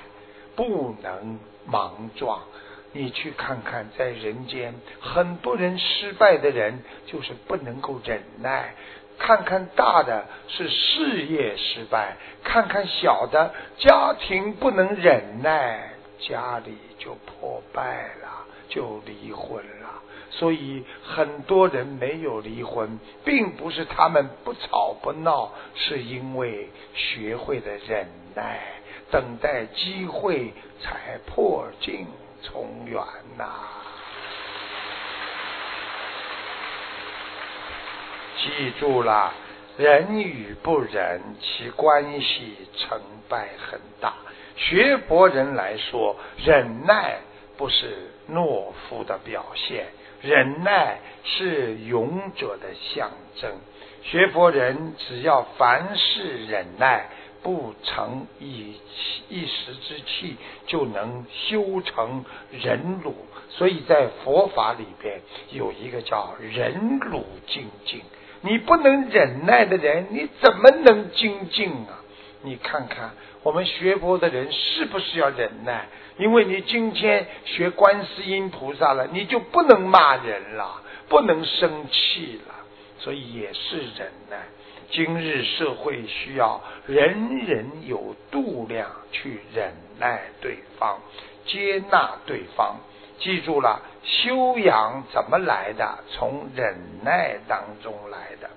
[0.55, 2.41] 不能莽撞。
[2.97, 8.75] 你去看看，在人间，很多人失败的人就是不能够忍耐。
[9.19, 20.03] 看看大的是事业失败，看看小的家庭不能忍耐，家里就破败了，就离婚了。
[20.31, 28.61] 所以很多人没有离婚，并不是他们不吵不闹，是因为学会了忍耐，
[29.11, 30.53] 等待机会
[30.83, 32.07] 才破镜
[32.47, 33.01] 重圆
[33.37, 33.45] 呐。
[38.39, 39.33] 记住了，
[39.77, 44.15] 忍与不忍，其关系成败很大。
[44.57, 47.19] 学佛人来说，忍耐
[47.57, 49.87] 不是懦夫的表现，
[50.23, 53.11] 忍耐是勇者的象
[53.41, 53.51] 征。
[54.03, 57.09] 学佛人只要凡事忍耐，
[57.43, 58.75] 不成一
[59.29, 60.37] 一时之气，
[60.67, 63.15] 就能修成忍辱。
[63.51, 68.01] 所以在佛法里边有一个叫忍辱精进。
[68.43, 72.03] 你不能忍耐的人，你怎么能精进啊？
[72.43, 73.11] 你看看
[73.43, 75.87] 我们学佛的人是不是要忍耐？
[76.19, 82.55] 因为你今天学观世音菩萨了，你就不能骂人了，不能生气了，
[82.99, 84.45] 所以也是忍耐。
[84.91, 90.99] 今日社会需要人人有度量去忍耐对方，
[91.45, 92.77] 接纳对方。
[93.19, 95.99] 记住了，修养怎么来的？
[96.13, 98.51] 从忍耐当中来的。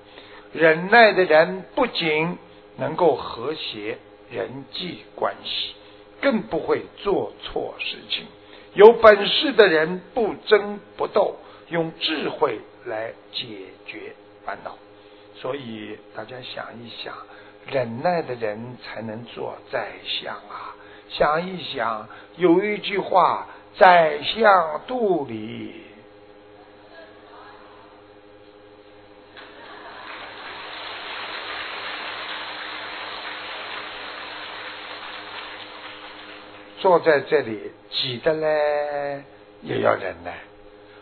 [0.54, 2.38] 忍耐的人不仅
[2.78, 3.98] 能够和谐
[4.30, 5.74] 人际关系，
[6.22, 8.26] 更不会做错事情。
[8.74, 11.36] 有本事的人不争不斗，
[11.70, 13.46] 用智慧来解
[13.86, 14.14] 决
[14.46, 14.76] 烦恼。
[15.42, 17.14] 所以大家想一想，
[17.68, 20.76] 忍耐的人才能做宰相啊！
[21.10, 22.08] 想一想，
[22.38, 23.48] 有一句话。
[23.78, 25.86] 宰相肚里
[36.80, 39.24] 坐在这里挤的嘞，
[39.62, 40.40] 也要忍耐。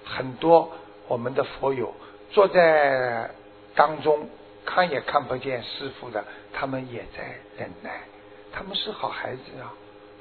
[0.03, 0.71] 很多
[1.07, 1.91] 我们的佛友
[2.29, 3.31] 坐在
[3.77, 4.27] 当中，
[4.65, 7.23] 看也看不见师傅的，他们也在
[7.57, 8.01] 忍耐。
[8.51, 9.71] 他们是好孩子啊，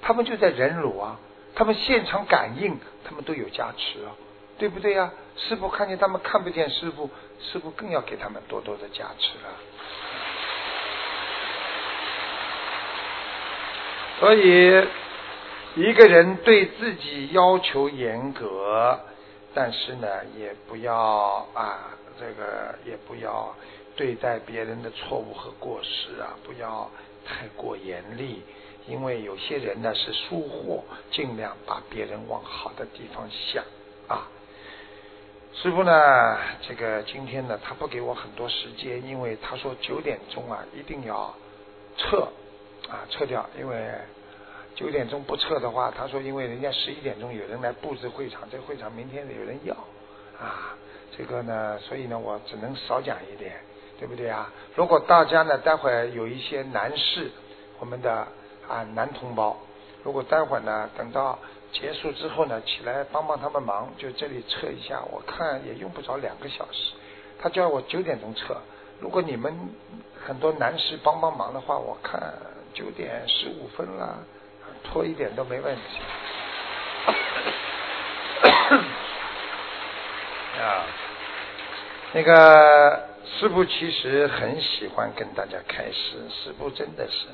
[0.03, 1.19] 他们就在忍辱啊。
[1.55, 4.13] 他们现场感应，他们都有加持啊，
[4.59, 5.11] 对不对呀？
[5.37, 7.11] 师傅看见他们看不见师傅，
[7.41, 9.55] 师傅更要给他们多多的加持了。
[14.21, 14.87] 所以，
[15.77, 19.01] 一个人对自己要求严格，
[19.55, 20.09] 但是呢，
[20.39, 20.95] 也不要
[21.55, 23.55] 啊，这个也不要
[23.95, 26.91] 对待别人的错误和过失啊，不要
[27.25, 28.43] 太过严厉。
[28.89, 33.65] 因为有些人呢是疏忽，尽量把别人往好的地方想
[34.07, 34.29] 啊。
[35.53, 36.39] 师傅呢，
[36.69, 41.35] 这个今天呢，他不给我很多时间，因为他说九点钟啊一定要
[41.97, 42.29] 撤
[42.89, 43.91] 啊撤掉，因为
[44.77, 49.75] 九点钟不撤的话，他说因为人家十一点钟有人来布置会场，这会场明天有人要
[50.39, 50.77] 啊，
[51.17, 53.57] 这个呢，所以呢我只能少讲一点，
[53.99, 54.53] 对不对啊？
[54.75, 57.31] 如果大家呢待会有一些男士，
[57.79, 58.27] 我们的。
[58.69, 59.57] 啊，男同胞，
[60.03, 61.39] 如果待会呢，等到
[61.71, 66.95] 结束之后呢，起来帮帮他们忙，就这里测一下，我看也用不着两个小时。
[67.39, 68.61] 他叫我九点钟测，
[68.99, 69.57] 如果你们
[70.27, 72.21] 很多男士帮帮忙的话，我看
[72.75, 74.19] 九点十五分了，
[74.83, 75.83] 拖一点都没问题。
[80.59, 80.87] 啊，
[82.13, 83.09] 那个
[83.39, 87.27] 师傅其实很喜欢跟大家开示，师傅真的是。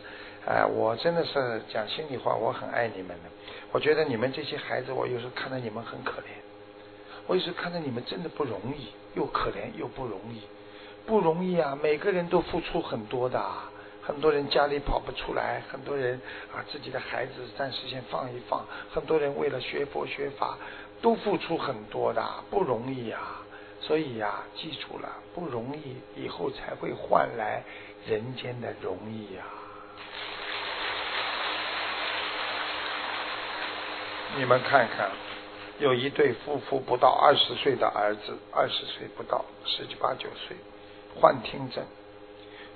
[0.44, 3.31] 哎，我真的是讲心里话，我很爱你们的。
[3.70, 6.24] 我觉得你们这些孩子，我有时候看到你们很可怜，
[7.28, 10.40] 我有时候看到你们真的不容易，又可怜又不容易，
[11.07, 11.78] 不容易啊！
[11.81, 13.40] 每个人都付出很多的，
[14.03, 16.20] 很多人家里跑不出来，很多人
[16.53, 20.59] 啊自己的孩子暂时先放一放，很多人为了学佛学法
[21.01, 22.20] 都付出很多的，
[22.51, 23.41] 不容易啊！
[23.82, 27.62] 所以呀，记住了，不容易，以后才会换来
[28.06, 29.42] 人间的容易呀。
[34.36, 35.10] 你们看看，
[35.80, 40.56] 有一对夫妇不到二十岁的儿子，二十岁不到，十七八九岁，
[41.20, 41.84] 幻听症，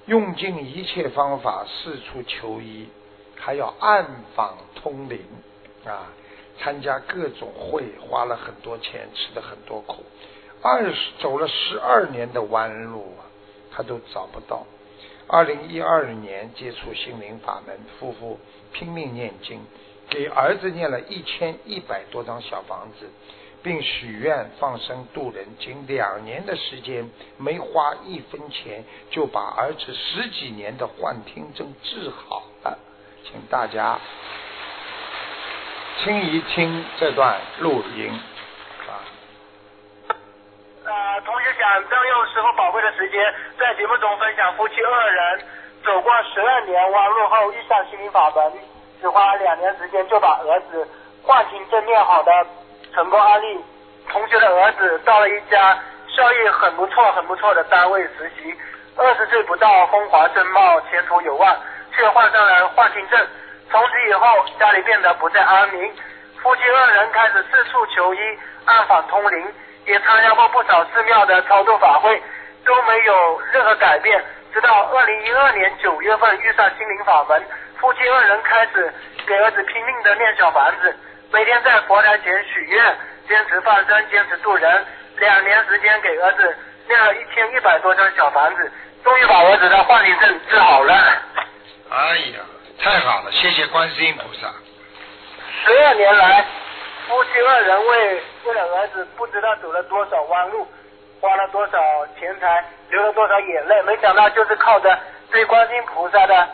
[0.07, 2.89] 用尽一切方法四处求医，
[3.39, 4.05] 还要暗
[4.35, 5.21] 访通灵
[5.87, 6.13] 啊，
[6.59, 10.05] 参加各种会，花了很多钱，吃了很多苦，
[10.69, 13.23] 二十走了十二年的弯路啊，
[13.71, 14.67] 他都找不到。
[15.29, 18.41] 二零一二年接触心灵法门，夫妇
[18.73, 19.61] 拼命念经。
[20.09, 23.09] 给儿子念了一千一百多张小房子，
[23.63, 32.77] 并许愿放生渡人，仅两年的时间，没花一分钱，就把儿子十几年的幻听症治好了。
[33.25, 34.01] 请大家
[36.03, 38.11] 听一听这段录音。
[40.87, 45.41] 呃，同学想占用师傅宝贵的时间，在节目中分享夫妻二人
[45.85, 48.53] 走过十二年弯路后遇上心灵法门。
[49.01, 50.89] 只花两年时间就把儿子
[51.23, 52.31] 幻听症念好的
[52.95, 53.65] 成功案例。
[54.09, 55.77] 同学的儿子到了一家
[56.07, 58.57] 效益很不错、很不错的单位实习，
[58.97, 61.57] 二十岁不到，风华正茂，前途有望，
[61.97, 63.27] 却患上了幻听症。
[63.71, 65.93] 从此以后，家里变得不再安宁。
[66.41, 68.19] 夫妻二人开始四处求医，
[68.67, 69.53] 暗访通灵，
[69.87, 72.23] 也参加过不少寺庙的超度法会，
[72.65, 74.23] 都没有任何改变。
[74.53, 77.43] 直到二零一二年九月份遇上心灵法门。
[77.79, 78.93] 夫妻二人开始
[79.27, 80.97] 给儿子拼命的念小房子，
[81.31, 82.97] 每天在佛台前许愿，
[83.29, 84.87] 坚持放生，坚持度人。
[85.19, 86.57] 两年时间给儿子
[86.89, 88.73] 念了一千一百多张小房子，
[89.05, 90.95] 终于把儿子的幻听症治好了。
[91.91, 92.41] 哎呀，
[92.81, 94.49] 太好了，谢谢观世音菩萨。
[95.65, 96.45] 十二年来，
[97.07, 100.67] 夫妻二人为为了儿子不知道走了多少弯路，
[101.21, 104.97] 花了多少钱财，流了多少眼泪，没想到就是靠着
[105.31, 106.49] 对观世音菩萨的。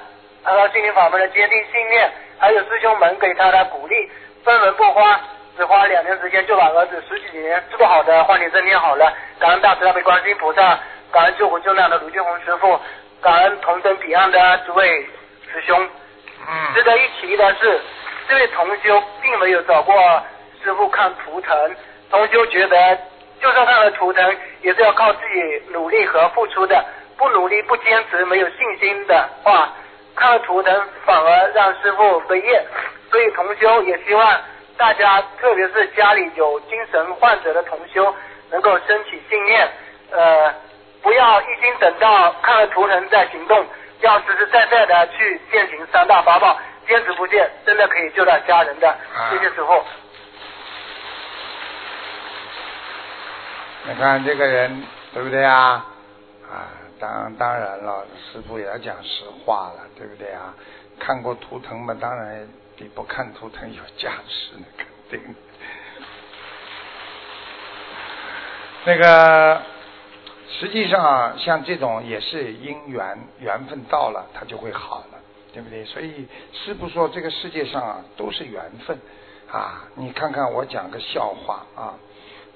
[0.45, 4.11] 他说：“心灵法门的坚定信念，还有师兄们给他的鼓励，
[4.43, 5.21] 分文不花，
[5.57, 9.13] 只花两年时间就把儿子十几年治不好的幻听症念好了。
[9.39, 10.79] 感恩大慈大悲观世音菩萨，
[11.13, 12.81] 感恩救苦救难的卢俊宏师傅，
[13.21, 15.07] 感恩同登彼岸的诸位
[15.53, 15.89] 师兄。
[16.49, 17.81] 嗯值得一提的是，
[18.29, 19.95] 这位同修并没有找过
[20.63, 21.77] 师傅看图腾，
[22.11, 22.99] 同修觉得，
[23.41, 26.85] 就算看了图腾，也是要靠自己努力和付出的，
[27.17, 29.73] 不努力、不坚持、没有信心的话。”
[30.15, 32.63] 看了图腾反而让师傅飞业，
[33.11, 34.41] 所以同修也希望
[34.77, 38.15] 大家，特别是家里有精神患者的同修，
[38.51, 39.67] 能够升起信念，
[40.11, 40.55] 呃，
[41.03, 43.65] 不要一心等到看了图腾再行动，
[44.01, 48.95] 要实实在在的去践行三大法宝，坚持不懈，真的可以救到家人的。
[49.31, 49.83] 谢谢师傅。
[53.89, 54.83] 你看这个人
[55.13, 55.87] 对不对啊？
[56.51, 56.81] 啊。
[57.01, 60.55] 当当然了，师傅也要讲实话了，对不对啊？
[61.01, 62.47] 看过图腾嘛，当然
[62.77, 65.35] 比不看图腾有价值，那肯定。
[68.87, 69.63] 那个
[70.49, 75.19] 实际上像这种也是因缘缘分到了，它就会好了，
[75.53, 75.85] 对不对？
[75.85, 78.97] 所以师傅说，这个世界上啊都是缘分
[79.51, 79.89] 啊。
[79.97, 81.99] 你看看我讲个笑话啊，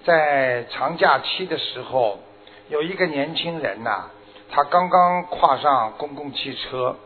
[0.07, 2.21] 在长假期的时候，
[2.69, 4.11] 有一个年轻人呐。
[4.49, 6.97] 他刚刚跨上公共汽车，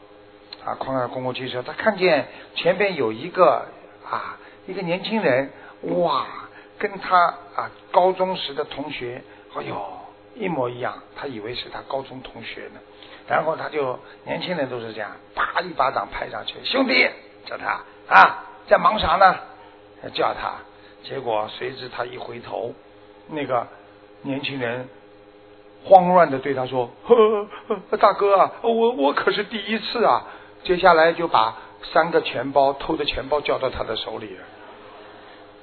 [0.62, 3.66] 啊，跨上公共汽车，他看见前边有一个
[4.04, 4.36] 啊，
[4.66, 5.50] 一个年轻人，
[5.80, 6.26] 哇，
[6.78, 7.18] 跟他
[7.56, 9.22] 啊高中时的同学，
[9.56, 9.82] 哎呦，
[10.34, 12.80] 一模一样，他以为是他高中同学呢，
[13.26, 17.08] 然后他就年轻人都是这样，啪一巴掌拍上去，兄弟，
[17.46, 17.80] 叫他
[18.14, 19.34] 啊，在忙啥呢？
[20.12, 20.56] 叫他，
[21.02, 22.74] 结果谁知他一回头，
[23.32, 23.66] 那个
[24.22, 24.88] 年轻人。
[25.82, 30.24] 慌乱的对他说：“呵大哥啊，我我可是第一次啊！”
[30.62, 31.56] 接下来就把
[31.94, 34.42] 三个钱包偷的钱包交到他的手里了。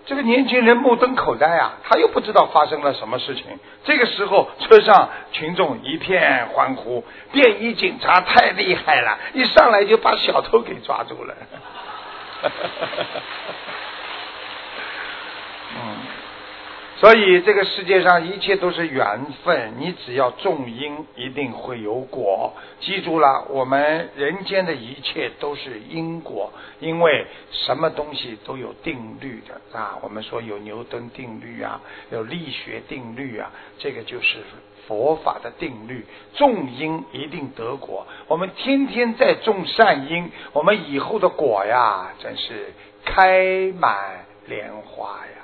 [0.08, 3.46] 这个年轻人目瞪口呆啊，他又不知道发生了什么事情。
[3.84, 11.36] 这个时候，车上群众一片欢呼，便衣警察太厉害了，一上来就把小偷给抓住了。
[15.78, 15.98] 嗯。
[17.00, 22.54] 所以这个世界上一切都是缘分，你只要种因，一定会有果。
[22.80, 30.00] 记住了，我们人间的一切都是因果，因为什么东西都有定律的啊。
[30.02, 31.80] 我们说有牛顿定律啊，
[32.10, 34.40] 有力学定律啊，这个就是
[34.88, 36.04] 佛法的定律。
[36.34, 42.74] 种因一定得果，我们天天在种善因，我们以后的果呀，真是
[43.06, 45.37] 开满莲花呀。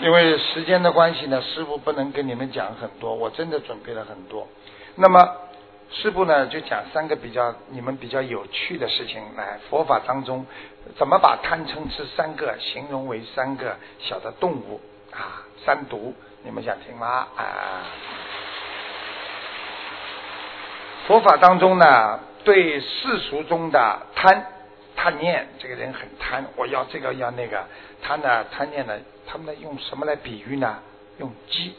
[0.00, 4.46] 因为时间的关系呢，师傅不能跟你们讲很多，我真的准备了很多。
[4.94, 5.36] 那么
[5.90, 10.46] 师傅呢就讲三个比较你们比较有趣的事情来佛法当中，
[10.96, 14.80] 怎么把贪嗔痴三个形容为三个小的动物
[15.10, 15.42] 啊？
[15.64, 16.14] 三毒，
[16.44, 17.26] 你们想听吗？
[17.36, 17.44] 啊？
[21.06, 24.46] 佛法当中呢，对世俗中的贪
[25.00, 27.64] 贪念，这个人很贪，我要这个要那个，
[28.02, 28.98] 他呢贪念呢，
[29.28, 30.80] 他们呢用什么来比喻呢？
[31.18, 31.76] 用鸡，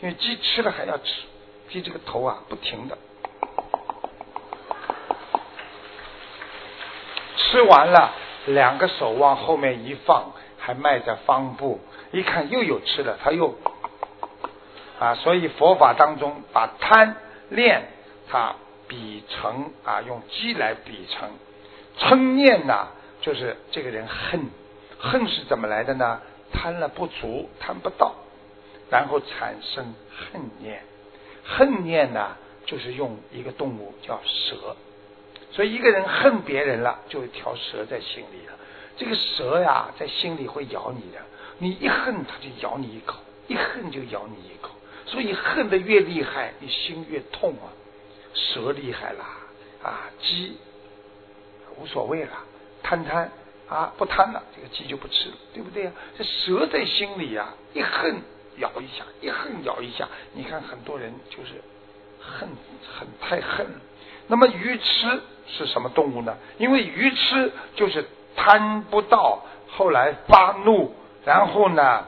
[0.00, 1.04] 因为鸡吃了还要吃。
[1.68, 2.98] 鸡这个头啊，不停的
[7.36, 8.10] 吃完了，
[8.46, 11.78] 两个手往后面一放，还迈着方步，
[12.10, 13.54] 一看又有吃的，他又
[14.98, 17.14] 啊，所以佛法当中把贪
[17.50, 17.84] 恋
[18.28, 18.56] 它
[18.88, 21.30] 比成啊，用鸡来比成
[22.00, 22.88] 嗔念呐，
[23.20, 24.40] 就是这个人恨，
[24.98, 26.20] 恨是怎么来的呢？
[26.52, 28.14] 贪了不足，贪不到，
[28.90, 30.82] 然后产生恨念。
[31.44, 32.36] 恨念呢，
[32.66, 34.76] 就是用一个动物叫蛇，
[35.52, 38.54] 所以一个人恨别人了，就一条蛇在心里了。
[38.96, 41.18] 这个蛇呀，在心里会咬你的，
[41.58, 43.16] 你一恨，它就咬你一口；
[43.46, 44.70] 一恨就咬你一口。
[45.06, 47.72] 所以恨的越厉害，你心越痛啊。
[48.32, 49.24] 蛇厉害啦
[49.82, 50.56] 啊，鸡
[51.78, 52.32] 无所谓了，
[52.82, 53.30] 贪贪
[53.68, 55.92] 啊，不贪了，这个鸡就不吃了，对不对呀？
[56.16, 58.20] 这蛇在心里呀，一恨。
[58.56, 61.62] 咬一下，一恨咬一下，你看很多人就是
[62.20, 62.46] 恨
[62.92, 63.66] 恨太恨。
[64.26, 66.36] 那么鱼痴是什么动物呢？
[66.58, 68.04] 因为鱼痴就是
[68.36, 70.92] 贪不到，后来发怒，
[71.24, 72.04] 然后呢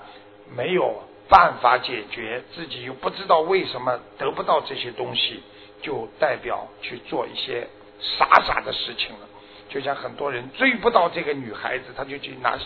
[0.55, 5.43] 没有办法解决，自己又不知道为什么得不到这些东西，
[5.81, 7.67] 就代表去做一些
[7.99, 9.29] 傻傻的事情了。
[9.73, 12.59] 就像很多人追不到这个女孩子，他就去拿。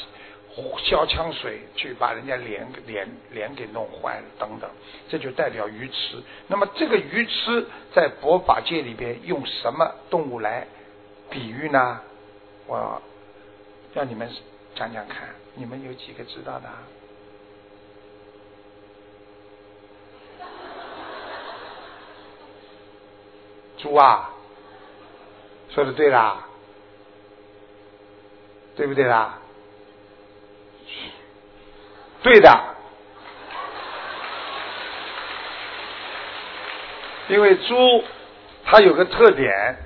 [0.79, 4.71] 消枪水去把人家脸脸脸给弄坏了等等，
[5.07, 6.17] 这就代表愚痴。
[6.49, 10.67] 那么这个愚痴在佛法界里边用什么动物来
[11.29, 12.01] 比喻呢？
[12.67, 13.03] 我
[13.93, 14.27] 让你们
[14.75, 16.71] 讲讲看，你们有几个知道的？
[23.77, 24.31] 猪啊，
[25.69, 26.49] 说的对啦，
[28.77, 29.39] 对不对啦？
[32.23, 32.51] 对的，
[37.29, 38.05] 因为猪
[38.65, 39.77] 它有个特点，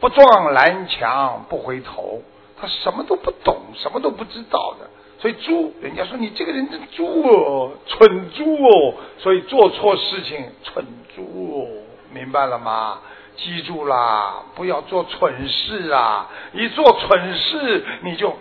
[0.00, 2.22] 不撞南墙不回头，
[2.60, 4.90] 它什么都不懂，什么都不知道的。
[5.18, 10.84] 所以猪，人家说你这个人真猪哦，蠢猪哦，所以做错事情蠢
[11.14, 11.66] 猪哦，
[12.12, 13.00] 明白了吗？
[13.36, 16.28] 记住啦，不要做蠢事啊！
[16.52, 18.36] 一做蠢事，你就嗯。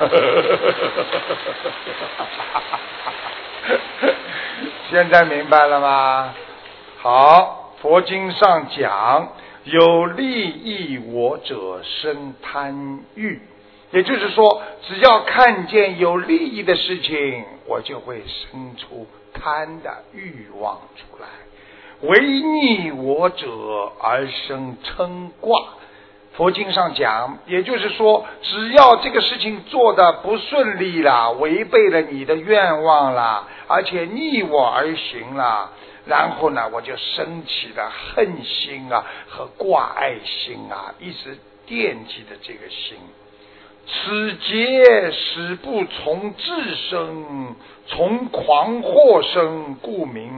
[4.90, 6.34] 现在明白了吗？
[7.02, 9.28] 好，佛经上讲，
[9.64, 13.40] 有利益我者生贪欲，
[13.90, 21.28] 也就是说，只要看见有利益的事情，我就会生出贪的欲望出来。
[22.02, 23.46] 为逆我者
[24.00, 25.58] 而生嗔卦。
[26.32, 35.72] 佛经上讲，也就是说，只要这个事情做的不顺利了，违背了你的愿望了，而且逆我而行了，
[36.06, 41.36] 然后呢，我就升起了恨心啊和挂爱心啊，一直
[41.66, 42.96] 惦记着这个心。
[43.86, 47.56] 此劫始不从智生，
[47.88, 50.30] 从狂惑生，故名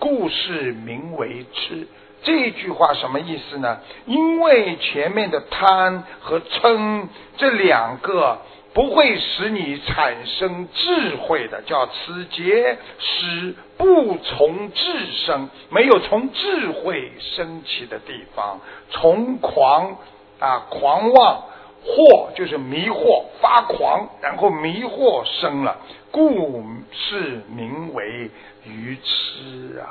[0.00, 1.86] 故事名为痴。
[2.22, 3.78] 这句话什么意思呢？
[4.06, 7.06] 因为前面的贪和嗔
[7.38, 8.38] 这两个
[8.74, 18.60] 不会使你产生智慧的，叫此劫使不从智生，没有从智慧升起的地方，
[18.90, 19.96] 从狂
[20.38, 21.44] 啊狂妄
[21.86, 25.78] 惑就是迷惑发狂，然后迷惑生了，
[26.10, 26.62] 故
[26.92, 28.30] 是名为
[28.64, 29.88] 愚痴啊。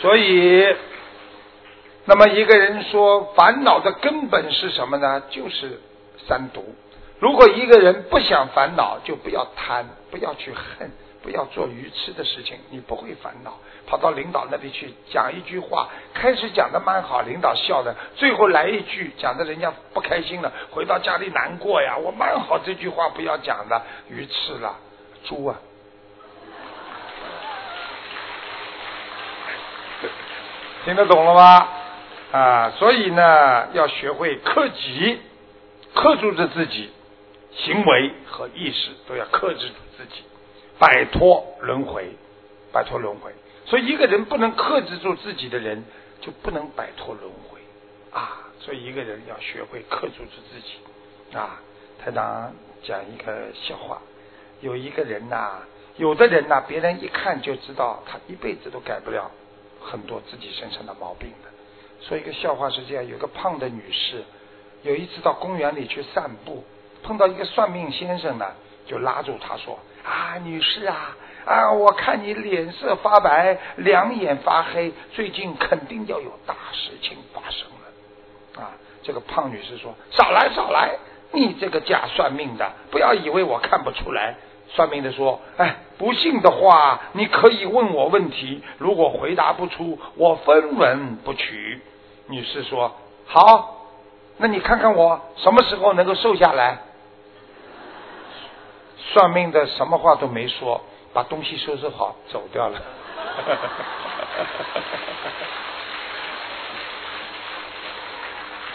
[0.00, 0.76] 所以，
[2.04, 5.22] 那么一个人说烦恼的根本是什么呢？
[5.30, 5.80] 就是
[6.28, 6.74] 三毒。
[7.18, 10.90] 如果一个人不想烦恼，就不要贪，不要去恨，
[11.26, 13.58] 不要做愚痴的事情，你不会烦恼。
[13.84, 21.96] 跑到领导那里去讲一句话，开始讲的蛮好，领导笑的，最后来一句讲的人家不开心了，回到家里难过呀。
[21.96, 24.76] 我蛮好这句话不要讲的，愚痴了，
[25.24, 25.58] 猪啊！
[30.86, 31.68] 听得懂了吗？
[32.30, 35.20] 啊，所以呢，要学会克己，
[35.92, 36.92] 克住着自己
[37.50, 40.22] 行为和意识，都要克制住自己。
[40.78, 42.10] 摆脱轮回，
[42.72, 43.32] 摆脱轮回。
[43.64, 45.84] 所以一个人不能克制住自己的人，
[46.20, 47.60] 就不能摆脱轮回
[48.12, 48.46] 啊。
[48.60, 51.60] 所以一个人要学会克制住自己啊。
[51.98, 54.00] 台长讲一个笑话，
[54.60, 55.62] 有一个人呐，
[55.96, 59.30] 有的人呐，别人一看就知道他一辈子都改不了
[59.80, 61.50] 很多自己身上的毛病的。
[62.06, 64.22] 说一个笑话是这样：有个胖的女士，
[64.82, 66.62] 有一次到公园里去散步，
[67.02, 68.52] 碰到一个算命先生呢，
[68.86, 78.70] 就拉住她说：“啊，女士啊，啊，我看你脸色发白，两眼发黑，最近肯定要有大事情发生了。”啊，
[79.02, 80.96] 这个胖女士说：“少来少来，
[81.32, 84.36] 你这个假算命的，不要以为我看不出来。”
[84.68, 91.80] 算命的说：“哎，不信的话，你可以问我问题，如果回答不出，我分文不取。”
[92.28, 92.96] 女士说
[93.26, 93.86] ：“好，
[94.38, 96.78] 那你看看我什么时候能够瘦下来？”
[99.12, 100.80] 算命的什么话都没说，
[101.12, 102.78] 把东西收拾好走掉了。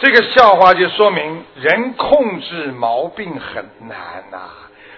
[0.00, 4.50] 这个笑话就说明人控制毛病很难呐，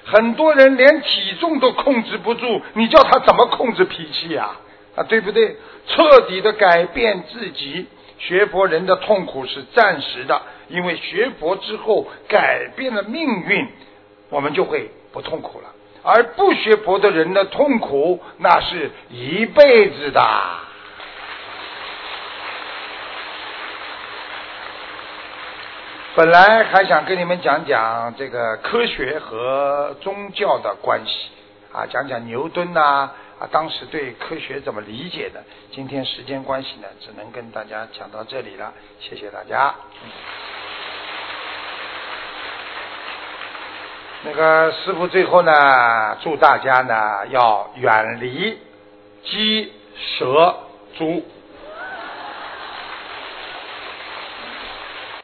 [0.06, 4.52] 很多人连体重都控制不住，你叫他怎么控制脾气呀？
[4.96, 5.56] 啊，对不对？
[5.88, 7.86] 彻底的改变自己。
[8.16, 13.68] 学佛人的痛苦是暂时的，因为学佛之后改变了命运，
[14.30, 15.68] 我们就会不痛苦了。
[16.02, 20.20] 而不学佛的人的痛苦，那是一辈子的。
[26.14, 31.30] 本来还想跟你们讲讲这个科学和宗教的关系
[31.72, 33.10] 啊，讲讲牛顿呐。
[33.36, 35.42] 啊，当时对科学怎么理解的？
[35.72, 38.72] 今天时间关系呢，只能跟大家讲到这里了。
[39.00, 39.74] 谢谢大家。
[40.04, 40.10] 嗯
[44.26, 48.58] 那个师傅最后呢，祝大家呢要远离
[49.22, 50.54] 鸡、蛇、
[50.96, 51.22] 猪。